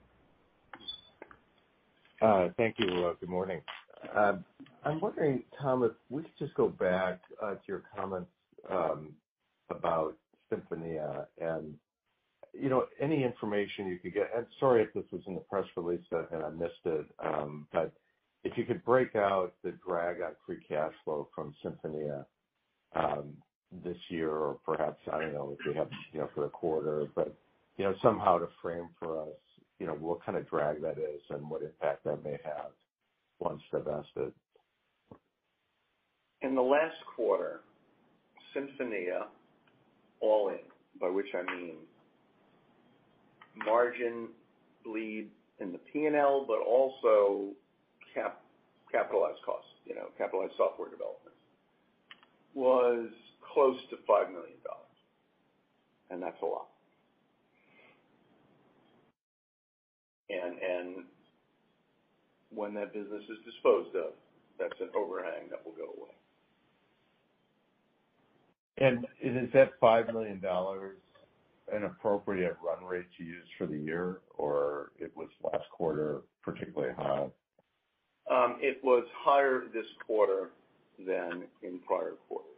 Uh, 2.20 2.48
thank 2.56 2.76
you. 2.78 3.06
Uh, 3.06 3.14
good 3.20 3.28
morning. 3.28 3.62
Um, 4.16 4.44
I'm 4.84 5.00
wondering, 5.00 5.44
Tom, 5.60 5.82
if 5.84 5.92
we 6.10 6.22
could 6.22 6.32
just 6.38 6.54
go 6.54 6.68
back 6.68 7.20
uh, 7.42 7.54
to 7.54 7.60
your 7.68 7.84
comments 7.96 8.30
um, 8.70 9.14
about 9.70 10.16
SinfoníaRx 10.52 11.26
and, 11.40 11.74
you 12.52 12.68
know, 12.68 12.86
any 13.00 13.24
information 13.24 13.86
you 13.88 13.98
could 13.98 14.14
get. 14.14 14.30
And 14.36 14.46
sorry 14.60 14.82
if 14.82 14.92
this 14.92 15.04
was 15.10 15.22
in 15.26 15.34
the 15.34 15.40
press 15.40 15.64
release 15.76 16.04
and 16.10 16.42
I 16.42 16.50
missed 16.50 16.84
it. 16.84 17.06
Um, 17.24 17.66
but 17.72 17.92
if 18.44 18.56
you 18.56 18.64
could 18.64 18.84
break 18.84 19.16
out 19.16 19.54
the 19.62 19.72
drag 19.86 20.20
on 20.20 20.32
free 20.46 20.60
cash 20.68 20.92
flow 21.04 21.28
from 21.34 21.54
SinfoníaRx 21.64 22.26
um, 22.94 23.32
this 23.84 23.96
year 24.08 24.30
or 24.30 24.58
perhaps, 24.66 25.00
I 25.10 25.20
don't 25.20 25.32
know 25.32 25.56
if 25.58 25.64
you 25.64 25.72
have, 25.78 25.88
you 26.12 26.20
know, 26.20 26.28
for 26.34 26.42
the 26.44 26.50
quarter, 26.50 27.06
but, 27.14 27.34
you 27.76 27.84
know, 27.84 27.94
somehow 28.02 28.38
to 28.38 28.48
frame 28.60 28.88
for 28.98 29.22
us, 29.22 29.36
you 29.78 29.86
know, 29.86 29.94
what 29.94 30.24
kind 30.24 30.36
of 30.36 30.48
drag 30.48 30.82
that 30.82 30.98
is 30.98 31.22
and 31.30 31.48
what 31.48 31.62
impact 31.62 32.04
that 32.04 32.22
may 32.22 32.38
have 32.44 32.72
once 33.38 33.62
divested. 33.70 34.32
In 36.42 36.54
the 36.54 36.62
last 36.62 36.96
quarter, 37.16 37.60
SinfoníaRx 38.54 39.26
all 40.20 40.50
in, 40.50 40.58
by 41.00 41.08
which 41.08 41.28
I 41.34 41.42
mean 41.56 41.76
margin 43.56 44.28
bleed 44.84 45.30
in 45.60 45.72
the 45.72 45.78
P&L, 45.78 46.44
but 46.46 46.58
also 46.58 47.52
capitalized 48.90 49.42
costs, 49.44 49.70
you 49.84 49.94
know, 49.94 50.08
capitalized 50.18 50.54
software 50.56 50.88
development, 50.90 51.36
was 52.54 53.08
close 53.54 53.78
to 53.90 53.96
$5 54.08 54.32
million, 54.32 54.58
and 56.10 56.22
that's 56.22 56.40
a 56.42 56.46
lot. 56.46 56.68
And 60.30 60.58
and 60.58 61.04
when 62.50 62.74
that 62.74 62.92
business 62.94 63.22
is 63.24 63.38
disposed 63.44 63.94
of, 63.96 64.12
that's 64.58 64.80
an 64.80 64.88
overhang 64.94 65.48
that 65.50 65.64
will 65.64 65.72
go 65.72 65.92
away. 65.98 66.14
Is 69.22 69.52
that 69.52 69.78
$5 69.80 70.12
million 70.12 70.40
an 71.72 71.84
appropriate 71.84 72.56
run 72.62 72.84
rate 72.84 73.06
to 73.18 73.24
use 73.24 73.46
for 73.56 73.66
the 73.66 73.78
year, 73.78 74.20
or 74.36 74.92
it 74.98 75.10
was 75.16 75.28
last 75.42 75.64
quarter 75.70 76.22
particularly 76.42 76.94
high? 76.94 77.26
Um, 78.30 78.56
it 78.60 78.78
was 78.84 79.04
higher 79.24 79.64
this 79.72 79.86
quarter 80.06 80.50
than 80.98 81.44
in 81.62 81.80
prior 81.80 82.14
quarters. 82.28 82.48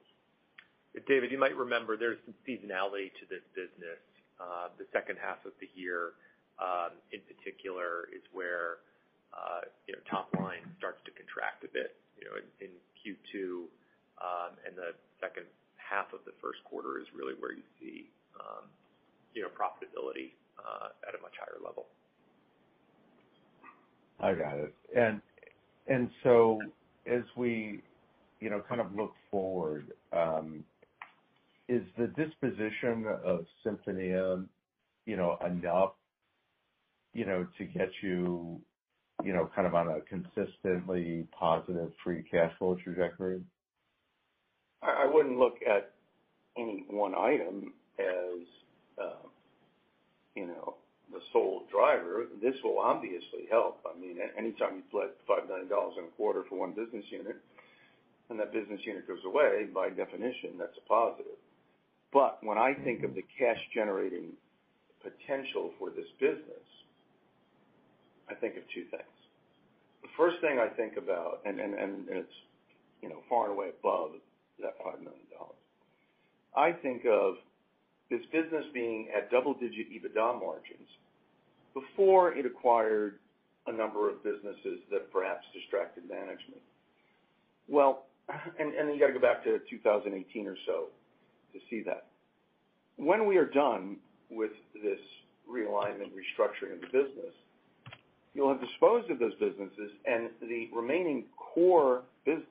David, 1.09 1.31
you 1.31 1.39
might 1.39 1.57
remember 1.57 1.97
there's 1.97 2.19
some 2.25 2.35
seasonality 2.47 3.11
to 3.19 3.25
this 3.31 3.43
business. 3.55 4.03
Uh, 4.39 4.69
the 4.79 4.87
second 4.93 5.17
half 5.19 5.43
of 5.47 5.53
the 5.59 5.71
year, 5.75 6.15
um, 6.59 6.95
in 7.11 7.21
particular, 7.27 8.11
is 8.15 8.23
where, 8.33 8.83
uh, 9.35 9.67
you 9.87 9.95
know, 9.95 10.03
top 10.11 10.31
line 10.39 10.63
starts 10.79 10.99
to 11.07 11.11
contract 11.15 11.65
a 11.65 11.71
bit, 11.71 11.99
you 12.19 12.27
know, 12.27 12.35
in 12.63 12.71
Q2. 13.03 13.67
Um, 14.23 14.55
and 14.67 14.77
The 14.77 14.95
second 15.19 15.47
half 15.77 16.13
of 16.15 16.23
the 16.27 16.35
first 16.43 16.63
quarter 16.65 16.99
is 17.03 17.07
really 17.15 17.35
where 17.39 17.53
you 17.53 17.67
see, 17.81 18.11
you 19.35 19.43
know, 19.43 19.49
profitability 19.49 20.33
uh, 20.59 20.89
at 21.07 21.15
a 21.19 21.23
much 21.23 21.33
higher 21.39 21.59
level. 21.65 21.87
I 24.21 24.35
got 24.35 24.59
it. 24.59 24.75
And 24.97 25.21
and 25.87 26.09
so 26.23 26.61
as 27.07 27.23
we, 27.37 27.83
you 28.41 28.51
know, 28.51 28.63
kind 28.69 28.81
of 28.81 28.95
look 28.95 29.13
forward, 29.31 29.93
um, 30.13 30.65
is 31.69 31.83
the 31.99 32.07
disposition 32.09 33.07
of 33.25 33.45
SinfoníaRx, 33.67 34.47
you 35.07 35.17
know, 35.17 35.37
enough, 35.47 35.93
you 37.13 37.27
know, 37.27 37.47
to 37.59 37.65
get 37.65 37.89
you, 38.03 38.61
you 39.23 39.33
know, 39.33 39.51
kind 39.55 39.67
of 39.67 39.75
on 39.75 39.89
a 39.89 40.01
consistently 40.03 41.27
positive 41.39 41.91
free 42.03 42.25
cash 42.31 42.53
flow 42.59 42.77
trajectory? 42.83 43.41
I 44.83 45.07
wouldn't 45.11 45.39
look 45.39 45.57
at 45.67 45.93
any 46.57 46.85
one 46.91 47.15
item 47.15 47.73
as, 47.99 48.47
Um, 49.01 49.31
you 50.35 50.47
know, 50.47 50.75
the 51.13 51.21
sole 51.33 51.63
driver. 51.71 52.27
This 52.43 52.55
will 52.63 52.79
obviously 52.79 53.47
help. 53.51 53.79
I 53.87 53.99
mean, 53.99 54.19
anytime 54.37 54.77
you 54.77 54.83
put 54.91 55.15
$5 55.29 55.49
million 55.49 55.67
in 55.67 56.05
a 56.05 56.13
quarter 56.17 56.43
for 56.49 56.59
one 56.59 56.73
business 56.73 57.05
unit 57.11 57.37
and 58.31 58.39
that 58.41 58.53
business 58.53 58.81
unit 58.85 59.07
goes 59.07 59.23
away, 59.25 59.67
by 59.73 59.91
definition, 59.91 60.59
that's 60.59 60.77
a 60.79 60.89
positive. 60.89 61.39
But 62.13 62.39
when 62.43 62.59
I 62.59 62.75
think 62.85 63.05
of 63.05 63.15
the 63.15 63.25
cash 63.39 63.59
generating 63.75 64.33
potential 65.03 65.73
for 65.79 65.91
this 65.91 66.09
business, 66.19 66.67
I 68.31 68.35
think 68.35 68.57
of 68.57 68.63
two 68.75 68.85
things. 68.91 69.15
The 70.03 70.09
first 70.17 70.41
thing 70.41 70.59
I 70.59 70.69
think 70.69 70.97
about, 70.97 71.41
and 71.45 71.59
it's, 71.61 72.29
you 73.03 73.09
know, 73.09 73.19
far 73.29 73.51
and 73.51 73.53
away 73.53 73.71
above 73.79 74.13
that 74.63 74.79
$5 74.81 75.01
million. 75.01 75.21
I 76.57 76.73
think 76.73 77.05
of 77.05 77.35
this 78.15 78.27
business 78.31 78.65
being 78.73 79.09
at 79.17 79.31
double-digit 79.31 79.91
EBITDA 79.91 80.41
margins 80.41 80.89
before 81.75 82.33
it 82.33 82.47
acquired 82.47 83.19
a 83.67 83.73
number 83.73 84.09
of 84.09 84.23
businesses 84.23 84.79
that 84.91 85.11
perhaps 85.13 85.45
distracted 85.53 86.09
management. 86.09 86.63
Well, 87.69 88.05
and 88.59 88.73
you 88.73 89.01
gotta 89.01 89.13
go 89.13 89.21
back 89.21 89.43
to 89.45 89.59
2018 89.69 90.47
or 90.47 90.57
so 90.67 90.87
to 91.53 91.59
see 91.69 91.83
that. 91.87 92.07
When 92.97 93.27
we 93.27 93.37
are 93.37 93.47
done 93.47 93.97
with 94.31 94.53
this 94.75 95.01
realignment, 95.51 96.13
restructuring 96.15 96.75
of 96.75 96.81
the 96.83 96.87
business, 96.87 97.35
you'll 98.35 98.49
have 98.49 98.61
disposed 98.61 99.11
of 99.11 99.19
those 99.19 99.35
businesses, 99.35 99.91
and 100.07 100.31
the 100.41 100.69
remaining 100.73 101.25
core 101.37 102.03
business 102.25 102.47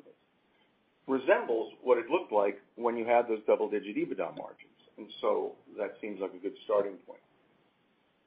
resembles 1.07 1.73
what 1.81 1.97
it 1.97 2.09
looked 2.09 2.33
like 2.33 2.59
when 2.75 2.97
you 2.97 3.05
had 3.05 3.27
those 3.27 3.39
double-digit 3.47 3.95
EBITDA 3.95 4.35
margins. 4.37 4.69
And 4.97 5.07
so 5.21 5.53
that 5.77 5.95
seems 6.01 6.19
like 6.21 6.33
a 6.33 6.37
good 6.37 6.55
starting 6.65 6.97
point. 7.07 7.19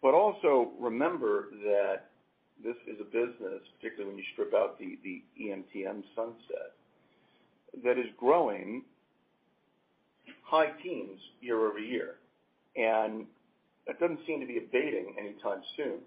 But 0.02 0.14
also 0.14 0.72
remember 0.80 1.48
that 1.64 2.10
this 2.62 2.76
is 2.86 3.00
a 3.00 3.04
business, 3.04 3.62
particularly 3.76 4.10
when 4.10 4.18
you 4.18 4.24
strip 4.32 4.54
out 4.54 4.78
the 4.78 5.22
EMTM 5.40 6.02
sunset, 6.14 6.72
that 7.84 7.98
is 7.98 8.06
growing 8.18 8.82
high 10.42 10.72
teens 10.82 11.20
year-over-year, 11.40 12.14
and 12.76 13.26
that 13.86 13.98
doesn't 14.00 14.20
seem 14.26 14.40
to 14.40 14.46
be 14.46 14.58
abating 14.58 15.14
anytime 15.18 15.62
soon. 15.76 15.98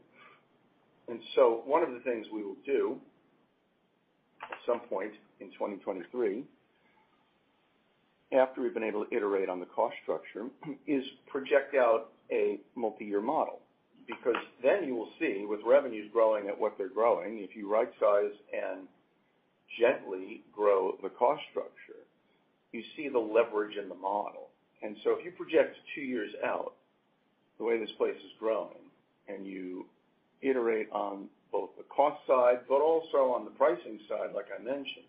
And 1.08 1.20
so 1.36 1.62
one 1.66 1.84
of 1.84 1.92
the 1.92 2.00
things 2.00 2.28
we 2.34 2.44
will 2.44 2.58
do 2.66 3.00
at 4.42 4.58
some 4.66 4.80
point 4.82 5.12
in 5.40 5.48
2023, 5.52 6.44
after 8.32 8.62
we've 8.62 8.74
been 8.74 8.84
able 8.84 9.06
to 9.06 9.16
iterate 9.16 9.50
on 9.50 9.60
the 9.60 9.66
cost 9.66 9.96
structure, 10.04 10.48
is 10.88 11.04
project 11.28 11.76
out 11.76 12.12
a 12.32 12.60
multi-year 12.76 13.22
model. 13.22 13.60
Because 14.08 14.42
then 14.64 14.86
you 14.86 14.96
will 14.96 15.10
see 15.20 15.46
with 15.48 15.60
revenues 15.66 16.10
growing 16.12 16.48
at 16.48 16.60
what 16.60 16.78
they're 16.78 16.90
growing, 16.90 17.40
if 17.40 17.56
you 17.56 17.72
right 17.72 17.92
size 18.00 18.32
and 18.52 18.88
gently 19.80 20.42
grow 20.52 20.98
the 21.04 21.10
cost 21.10 21.42
structure, 21.52 22.02
you 22.72 22.82
see 22.96 23.08
the 23.08 23.20
leverage 23.20 23.78
in 23.78 23.88
the 23.88 23.96
model. 23.96 24.50
And 24.82 24.96
so 25.04 25.12
if 25.12 25.26
you 25.26 25.32
project 25.32 25.76
two 25.94 26.02
years 26.02 26.32
out 26.44 26.74
the 27.58 27.66
way 27.66 27.80
this 27.80 27.92
place 27.98 28.16
is 28.16 28.32
growing, 28.40 28.90
and 29.28 29.46
you 29.46 29.86
iterate 30.42 30.90
on 30.92 31.28
both 31.52 31.70
the 31.78 31.84
cost 31.84 32.18
side 32.26 32.60
but 32.68 32.82
also 32.82 33.34
on 33.36 33.46
the 33.46 33.52
pricing 33.52 34.00
side, 34.08 34.34
like 34.34 34.48
I 34.58 34.64
mentioned, 34.64 35.06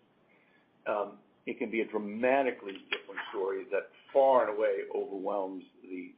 um, 0.87 1.11
it 1.45 1.57
can 1.57 1.71
be 1.71 1.81
a 1.81 1.85
dramatically 1.85 2.73
different 2.91 3.19
story 3.31 3.65
that 3.71 3.89
far 4.13 4.47
and 4.47 4.57
away 4.57 4.83
overwhelms 4.95 5.63
the 5.83 6.13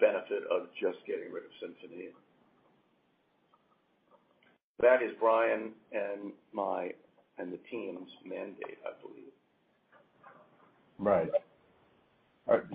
benefit 0.00 0.42
of 0.50 0.68
just 0.80 0.98
getting 1.06 1.32
rid 1.32 1.44
of 1.44 1.50
SinfoníaRx. 1.62 2.12
That 4.80 5.02
is 5.02 5.12
Brian 5.20 5.72
and 5.92 6.32
my 6.52 6.90
and 7.38 7.52
the 7.52 7.58
team's 7.70 8.08
mandate, 8.24 8.78
I 8.86 8.92
believe. 9.02 9.32
Right. 10.98 11.30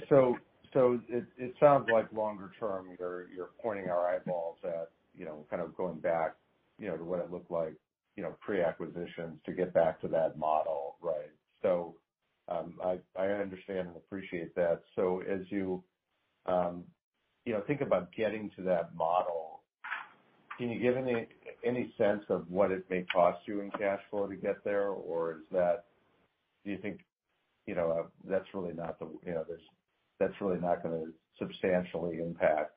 So 0.10 0.38
so 0.74 1.00
it 1.08 1.26
it 1.38 1.54
sounds 1.60 1.88
like 1.92 2.12
longer 2.14 2.52
term, 2.60 2.88
you're 3.00 3.50
pointing 3.62 3.90
our 3.90 4.08
eyeballs 4.08 4.58
at, 4.64 4.90
you 5.18 5.26
know, 5.26 5.46
kind 5.50 5.62
of 5.62 5.76
going 5.78 6.00
back, 6.00 6.36
you 6.80 6.88
know, 6.88 6.98
to 6.98 7.04
what 7.04 7.20
it 7.20 7.32
looked 7.32 7.52
like, 7.52 7.74
you 8.16 8.24
know, 8.24 8.36
pre-acquisitions 8.42 9.40
to 9.46 9.52
get 9.54 9.74
back 9.74 10.02
to 10.02 10.08
that 10.10 10.38
model, 10.38 10.96
right? 11.02 11.32
Um, 12.49 12.76
I 13.17 13.28
understand 13.28 13.88
and 13.88 13.97
appreciate 13.97 14.54
that. 14.56 14.82
So 14.95 15.21
as 15.21 15.41
um, 16.45 16.84
you 17.45 17.54
know, 17.54 17.62
think 17.67 17.82
about 17.82 18.12
getting 18.13 18.52
to 18.58 18.63
that 18.63 18.95
model, 18.95 19.62
can 20.58 20.69
you 20.69 20.80
give 20.80 20.97
any 21.63 21.93
sense 21.97 22.23
of 22.30 22.49
what 22.49 22.71
it 22.71 22.86
may 22.89 23.04
cost 23.13 23.39
you 23.47 23.62
in 23.62 23.71
cash 23.71 23.99
flow 24.10 24.28
to 24.28 24.36
get 24.36 24.63
there? 24.63 24.89
Or 24.89 25.34
is 25.34 25.43
that, 25.52 25.86
do 26.63 26.71
you 26.71 26.78
think, 26.78 27.02
you 27.65 27.76
know, 27.76 27.91
uh, 27.91 28.08
that's 28.30 28.47
really 28.54 28.73
not 28.73 28.99
gonna 30.84 31.06
substantially 31.39 32.19
impact 32.19 32.76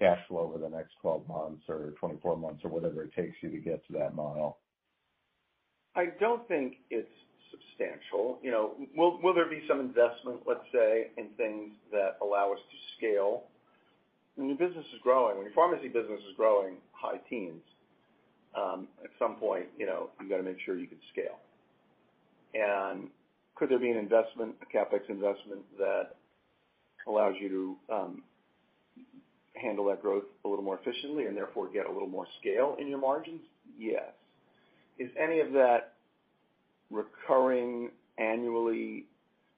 cash 0.00 0.18
flow 0.28 0.40
over 0.40 0.58
the 0.58 0.68
next 0.68 0.94
12 1.00 1.26
months 1.28 1.64
or 1.68 1.92
24 2.00 2.36
months 2.36 2.64
or 2.64 2.70
whatever 2.70 3.02
it 3.02 3.12
takes 3.14 3.36
you 3.42 3.50
to 3.50 3.58
get 3.58 3.86
to 3.86 3.92
that 3.94 4.14
model? 4.14 4.58
I 5.94 6.06
don't 6.20 6.46
think 6.48 6.76
it's 6.90 7.08
substantial. 7.50 8.38
You 8.42 8.50
know, 8.50 8.70
will 8.96 9.34
there 9.34 9.48
be 9.48 9.62
some 9.68 9.80
investment, 9.80 10.40
let's 10.46 10.64
say, 10.72 11.08
in 11.16 11.28
things 11.36 11.72
that 11.92 12.18
allow 12.22 12.52
us 12.52 12.58
to 12.58 12.76
scale? 12.96 13.44
When 14.36 14.48
your 14.48 14.58
business 14.58 14.84
is 14.92 15.00
growing, 15.02 15.36
when 15.36 15.46
your 15.46 15.54
pharmacy 15.54 15.88
business 15.88 16.20
is 16.28 16.36
growing 16.36 16.76
high 16.92 17.20
teens, 17.30 17.62
um, 18.56 18.88
at 19.04 19.10
some 19.18 19.36
point, 19.36 19.66
you 19.78 19.86
know, 19.86 20.10
you 20.20 20.28
gotta 20.28 20.42
make 20.42 20.58
sure 20.64 20.78
you 20.78 20.86
can 20.86 20.98
scale. 21.12 21.38
And 22.54 23.08
could 23.54 23.68
there 23.68 23.78
be 23.78 23.90
an 23.90 23.96
investment, 23.96 24.54
a 24.62 24.76
CapEx 24.76 25.08
investment 25.08 25.60
that 25.78 26.16
allows 27.06 27.34
you 27.40 27.76
to 27.88 27.94
um, 27.94 28.22
handle 29.54 29.84
that 29.86 30.02
growth 30.02 30.24
a 30.44 30.48
little 30.48 30.64
more 30.64 30.78
efficiently 30.78 31.26
and 31.26 31.36
therefore 31.36 31.68
get 31.68 31.86
a 31.86 31.92
little 31.92 32.08
more 32.08 32.26
scale 32.40 32.76
in 32.78 32.88
your 32.88 32.98
margins? 32.98 33.40
Yes. 33.78 34.12
Is 34.98 35.10
any 35.18 35.40
of 35.40 35.52
that 35.52 35.95
recurring 36.90 37.90
annually? 38.18 39.06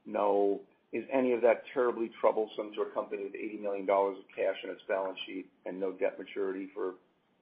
No. 0.06 0.60
Is 0.92 1.04
any 1.12 1.32
of 1.32 1.42
that 1.42 1.64
terribly 1.74 2.10
troublesome 2.20 2.72
to 2.74 2.82
a 2.82 2.90
company 2.94 3.24
with 3.24 3.34
$80 3.34 3.60
million 3.60 3.90
of 3.90 4.14
cash 4.34 4.56
in 4.64 4.70
its 4.70 4.80
balance 4.88 5.18
sheet 5.26 5.46
and 5.66 5.78
no 5.78 5.92
debt 5.92 6.18
maturity 6.18 6.68
for 6.74 6.94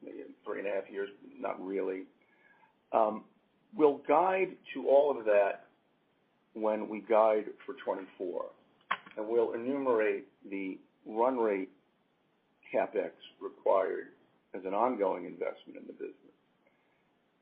maybe 0.03 0.19
3.5 0.47 0.91
years? 0.91 1.09
Not 1.39 1.65
really. 1.65 2.03
Um, 2.93 3.23
we'll 3.77 4.01
guide 4.09 4.49
to 4.75 4.89
all 4.89 5.17
of 5.17 5.25
that 5.27 5.67
when 6.55 6.89
we 6.89 7.01
guide 7.01 7.45
for 7.65 7.75
2024, 7.75 8.47
and 9.17 9.29
we'll 9.29 9.53
enumerate 9.53 10.27
the 10.51 10.79
run 11.07 11.37
rate 11.39 11.71
CapEx 12.75 13.11
required 13.41 14.09
as 14.55 14.63
an 14.65 14.75
ongoing 14.75 15.25
investment 15.25 15.79
in 15.79 15.87
the 15.87 15.93
business 15.93 16.26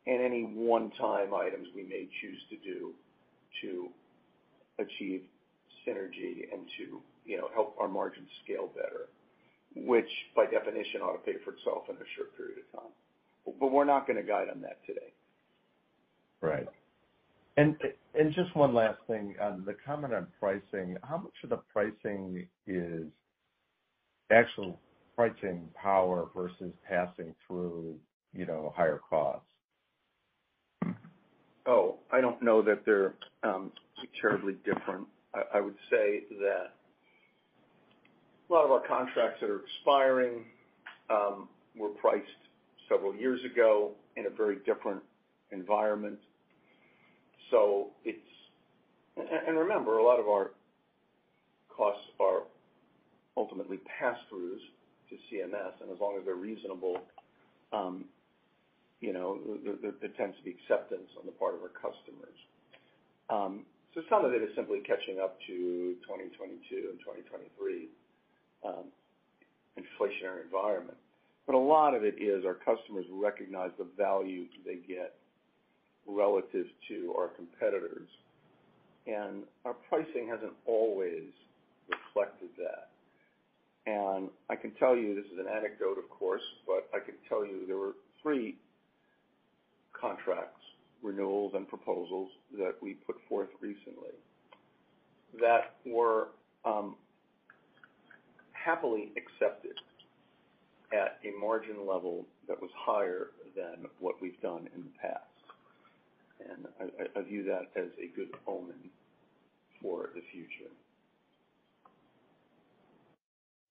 and 0.07 0.21
any 0.23 0.43
one-time 0.43 1.35
items 1.35 1.69
we 1.75 1.83
may 1.83 2.09
choose 2.21 2.41
to 2.51 2.57
do 2.57 2.93
to 3.63 3.89
achieve 4.79 5.23
synergy 5.87 6.53
and 6.53 6.67
to, 6.79 7.01
you 7.25 7.37
know, 7.39 7.49
help 7.55 7.77
our 7.81 7.89
margins 7.89 8.29
scale 8.45 8.71
better, 8.75 9.09
which 9.75 10.09
by 10.37 10.45
definition 10.47 11.01
ought 11.01 11.13
to 11.13 11.33
pay 11.33 11.39
for 11.45 11.53
itself 11.53 11.85
in 11.89 11.97
a 11.97 12.09
short 12.17 12.37
period 12.37 12.59
of 12.59 12.81
time. 12.81 12.93
But 13.61 13.71
we're 13.71 13.85
not 13.85 14.07
gonna 14.07 14.23
guide 14.23 14.49
on 14.51 14.61
that 14.63 14.85
today. 14.87 15.13
Right. 16.41 16.69
Just 18.35 18.57
one 18.57 18.75
last 18.75 18.99
thing. 19.07 19.37
Um, 19.41 19.63
the 19.65 19.75
comment 19.87 20.13
on 20.13 20.27
pricing, 20.41 20.97
how 21.05 21.19
much 21.19 21.35
of 21.45 21.51
the 21.51 21.61
pricing 21.73 22.47
is 22.67 23.05
actual 24.33 24.81
pricing 25.15 25.69
power 25.81 26.29
versus 26.35 26.73
passing 26.89 27.33
through, 27.47 27.97
you 28.33 28.45
know, 28.45 28.73
higher 28.77 29.01
costs? 29.09 29.47
Oh, 31.67 31.97
I 32.13 32.21
don't 32.21 32.43
know 32.43 32.63
that 32.63 32.85
they're 32.85 33.15
um, 33.43 33.73
terribly 34.21 34.55
different. 34.65 35.07
I 35.53 35.61
would 35.61 35.77
say 35.91 36.21
that 36.39 36.75
a 38.49 38.53
lot 38.53 38.65
of 38.65 38.71
our 38.71 38.87
contracts 38.87 39.41
that 39.41 39.51
are 39.51 39.61
expiring 39.61 40.45
um, 41.11 41.49
were 41.77 41.89
priced 41.89 42.29
several 42.89 43.15
years 43.15 43.41
ago 43.45 43.93
in 44.17 44.27
a 44.27 44.31
very 44.31 44.57
different 44.67 45.03
environment. 45.51 46.19
So 47.51 47.89
it's 48.05 48.19
and 49.17 49.57
remember, 49.57 49.99
a 49.99 50.05
lot 50.05 50.19
of 50.19 50.27
our 50.27 50.51
costs 51.75 52.03
are 52.21 52.43
ultimately 53.37 53.79
pass-throughs 53.99 54.59
to 55.11 55.15
CMS, 55.31 55.81
and 55.81 55.91
as 55.91 55.99
long 56.01 56.17
as 56.19 56.25
they're 56.25 56.35
reasonable, 56.35 56.99
know, 57.73 58.05
there 59.13 60.15
tends 60.17 60.37
to 60.39 60.45
be 60.45 60.57
acceptance 60.57 61.11
on 61.19 61.27
the 61.27 61.33
part 61.33 61.55
of 61.55 61.61
our 61.63 61.75
customers. 61.75 62.39
Um 63.29 63.67
so 63.95 64.03
some 64.11 64.25
of 64.25 64.33
it 64.33 64.43
is 64.43 64.51
simply 64.57 64.81
catching 64.81 65.21
up 65.23 65.39
to 65.47 65.95
2022 66.03 66.91
and 66.91 66.99
2023 66.99 67.89
inflationary 69.79 70.43
environment. 70.43 70.99
But 71.47 71.55
a 71.55 71.59
lot 71.59 71.95
of 71.95 72.05
it 72.05 72.17
is 72.21 72.45
our 72.45 72.55
customers 72.55 73.05
recognize 73.13 73.71
the 73.79 73.87
value 73.97 74.47
they 74.65 74.77
get 74.77 75.15
relative 76.07 76.67
to 76.89 77.15
our 77.17 77.29
competitors, 77.29 78.09
and 79.07 79.45
our 79.65 79.75
pricing 79.89 80.29
hasn't 80.29 80.53
always 80.67 81.31
reflected 81.89 82.49
that. 82.59 82.89
And 83.87 84.31
I 84.49 84.57
can 84.57 84.73
tell 84.73 84.97
you, 84.97 85.15
this 85.15 85.27
is 85.27 85.39
an 85.39 85.47
anecdote, 85.47 85.99
of 85.99 86.09
course, 86.09 86.43
but 86.67 86.89
I 86.95 87.05
can 87.05 87.15
tell 87.29 87.45
you 87.45 87.65
there 87.67 87.77
were 87.77 87.95
three 88.23 88.57
contracts, 90.05 90.61
renewals, 91.03 91.53
and 91.55 91.67
proposals 91.67 92.29
that 92.59 92.75
we 92.83 92.95
put 93.07 93.17
forth 93.29 93.49
recently 93.61 94.13
that 95.41 95.77
were 95.87 96.29
um, 96.65 96.95
happily 98.53 99.13
accepted 99.17 99.73
at 100.93 101.19
a 101.25 101.41
margin 101.41 101.87
level 101.89 102.27
that 102.47 102.61
was 102.61 102.71
higher 102.77 103.29
than 103.57 103.87
what 103.99 104.21
we've 104.21 104.41
done 104.43 104.69
in 104.75 104.83
the 104.83 104.99
past. 105.01 105.21
And 106.51 106.67
I 107.17 107.21
view 107.23 107.45
that 107.45 107.81
as 107.81 107.89
a 107.99 108.15
good 108.15 108.29
omen 108.47 108.91
for 109.81 110.11
the 110.15 110.21
future. 110.33 110.71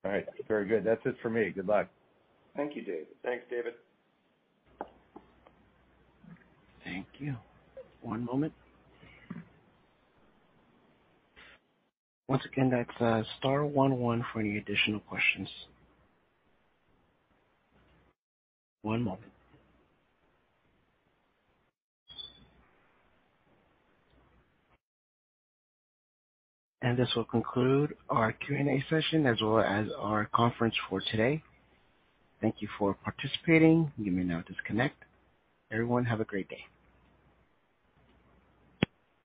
All 0.04 0.12
right. 0.12 0.26
Very 0.48 0.68
good. 0.68 0.84
That's 0.84 1.02
it 1.06 1.16
for 1.22 1.30
me. 1.30 1.52
Good 1.52 1.68
luck. 1.68 1.88
Thank 2.56 2.76
you, 2.76 2.82
David. 2.82 3.08
Thanks, 3.24 3.46
David. 3.50 3.74
Thank 6.86 7.08
you. 7.20 7.36
One 8.02 8.26
moment. 8.26 8.54
Once 12.30 12.44
again, 12.52 12.72
that's 12.72 13.02
uh, 13.02 13.24
star 13.40 13.66
one 13.66 14.00
one 14.00 14.26
for 14.34 14.42
any 14.42 14.58
additional 14.58 15.02
questions. 15.02 15.50
One 18.84 19.04
moment. 19.04 19.32
And 26.82 26.98
this 26.98 27.10
will 27.16 27.26
conclude 27.26 27.96
our 28.10 28.34
Q&A 28.34 28.84
session 28.90 29.26
as 29.26 29.42
well 29.42 29.60
as 29.60 29.88
our 30.00 30.30
conference 30.34 30.76
for 30.90 31.02
today. 31.12 31.44
Thank 32.42 32.58
you 32.60 32.70
for 32.80 32.96
participating. 32.96 33.92
You 33.98 34.12
may 34.12 34.24
now 34.24 34.44
disconnect. 34.48 34.98
Everyone, 35.72 36.06
have 36.06 36.22
a 36.22 36.26
great 36.26 36.50
day. 36.50 36.64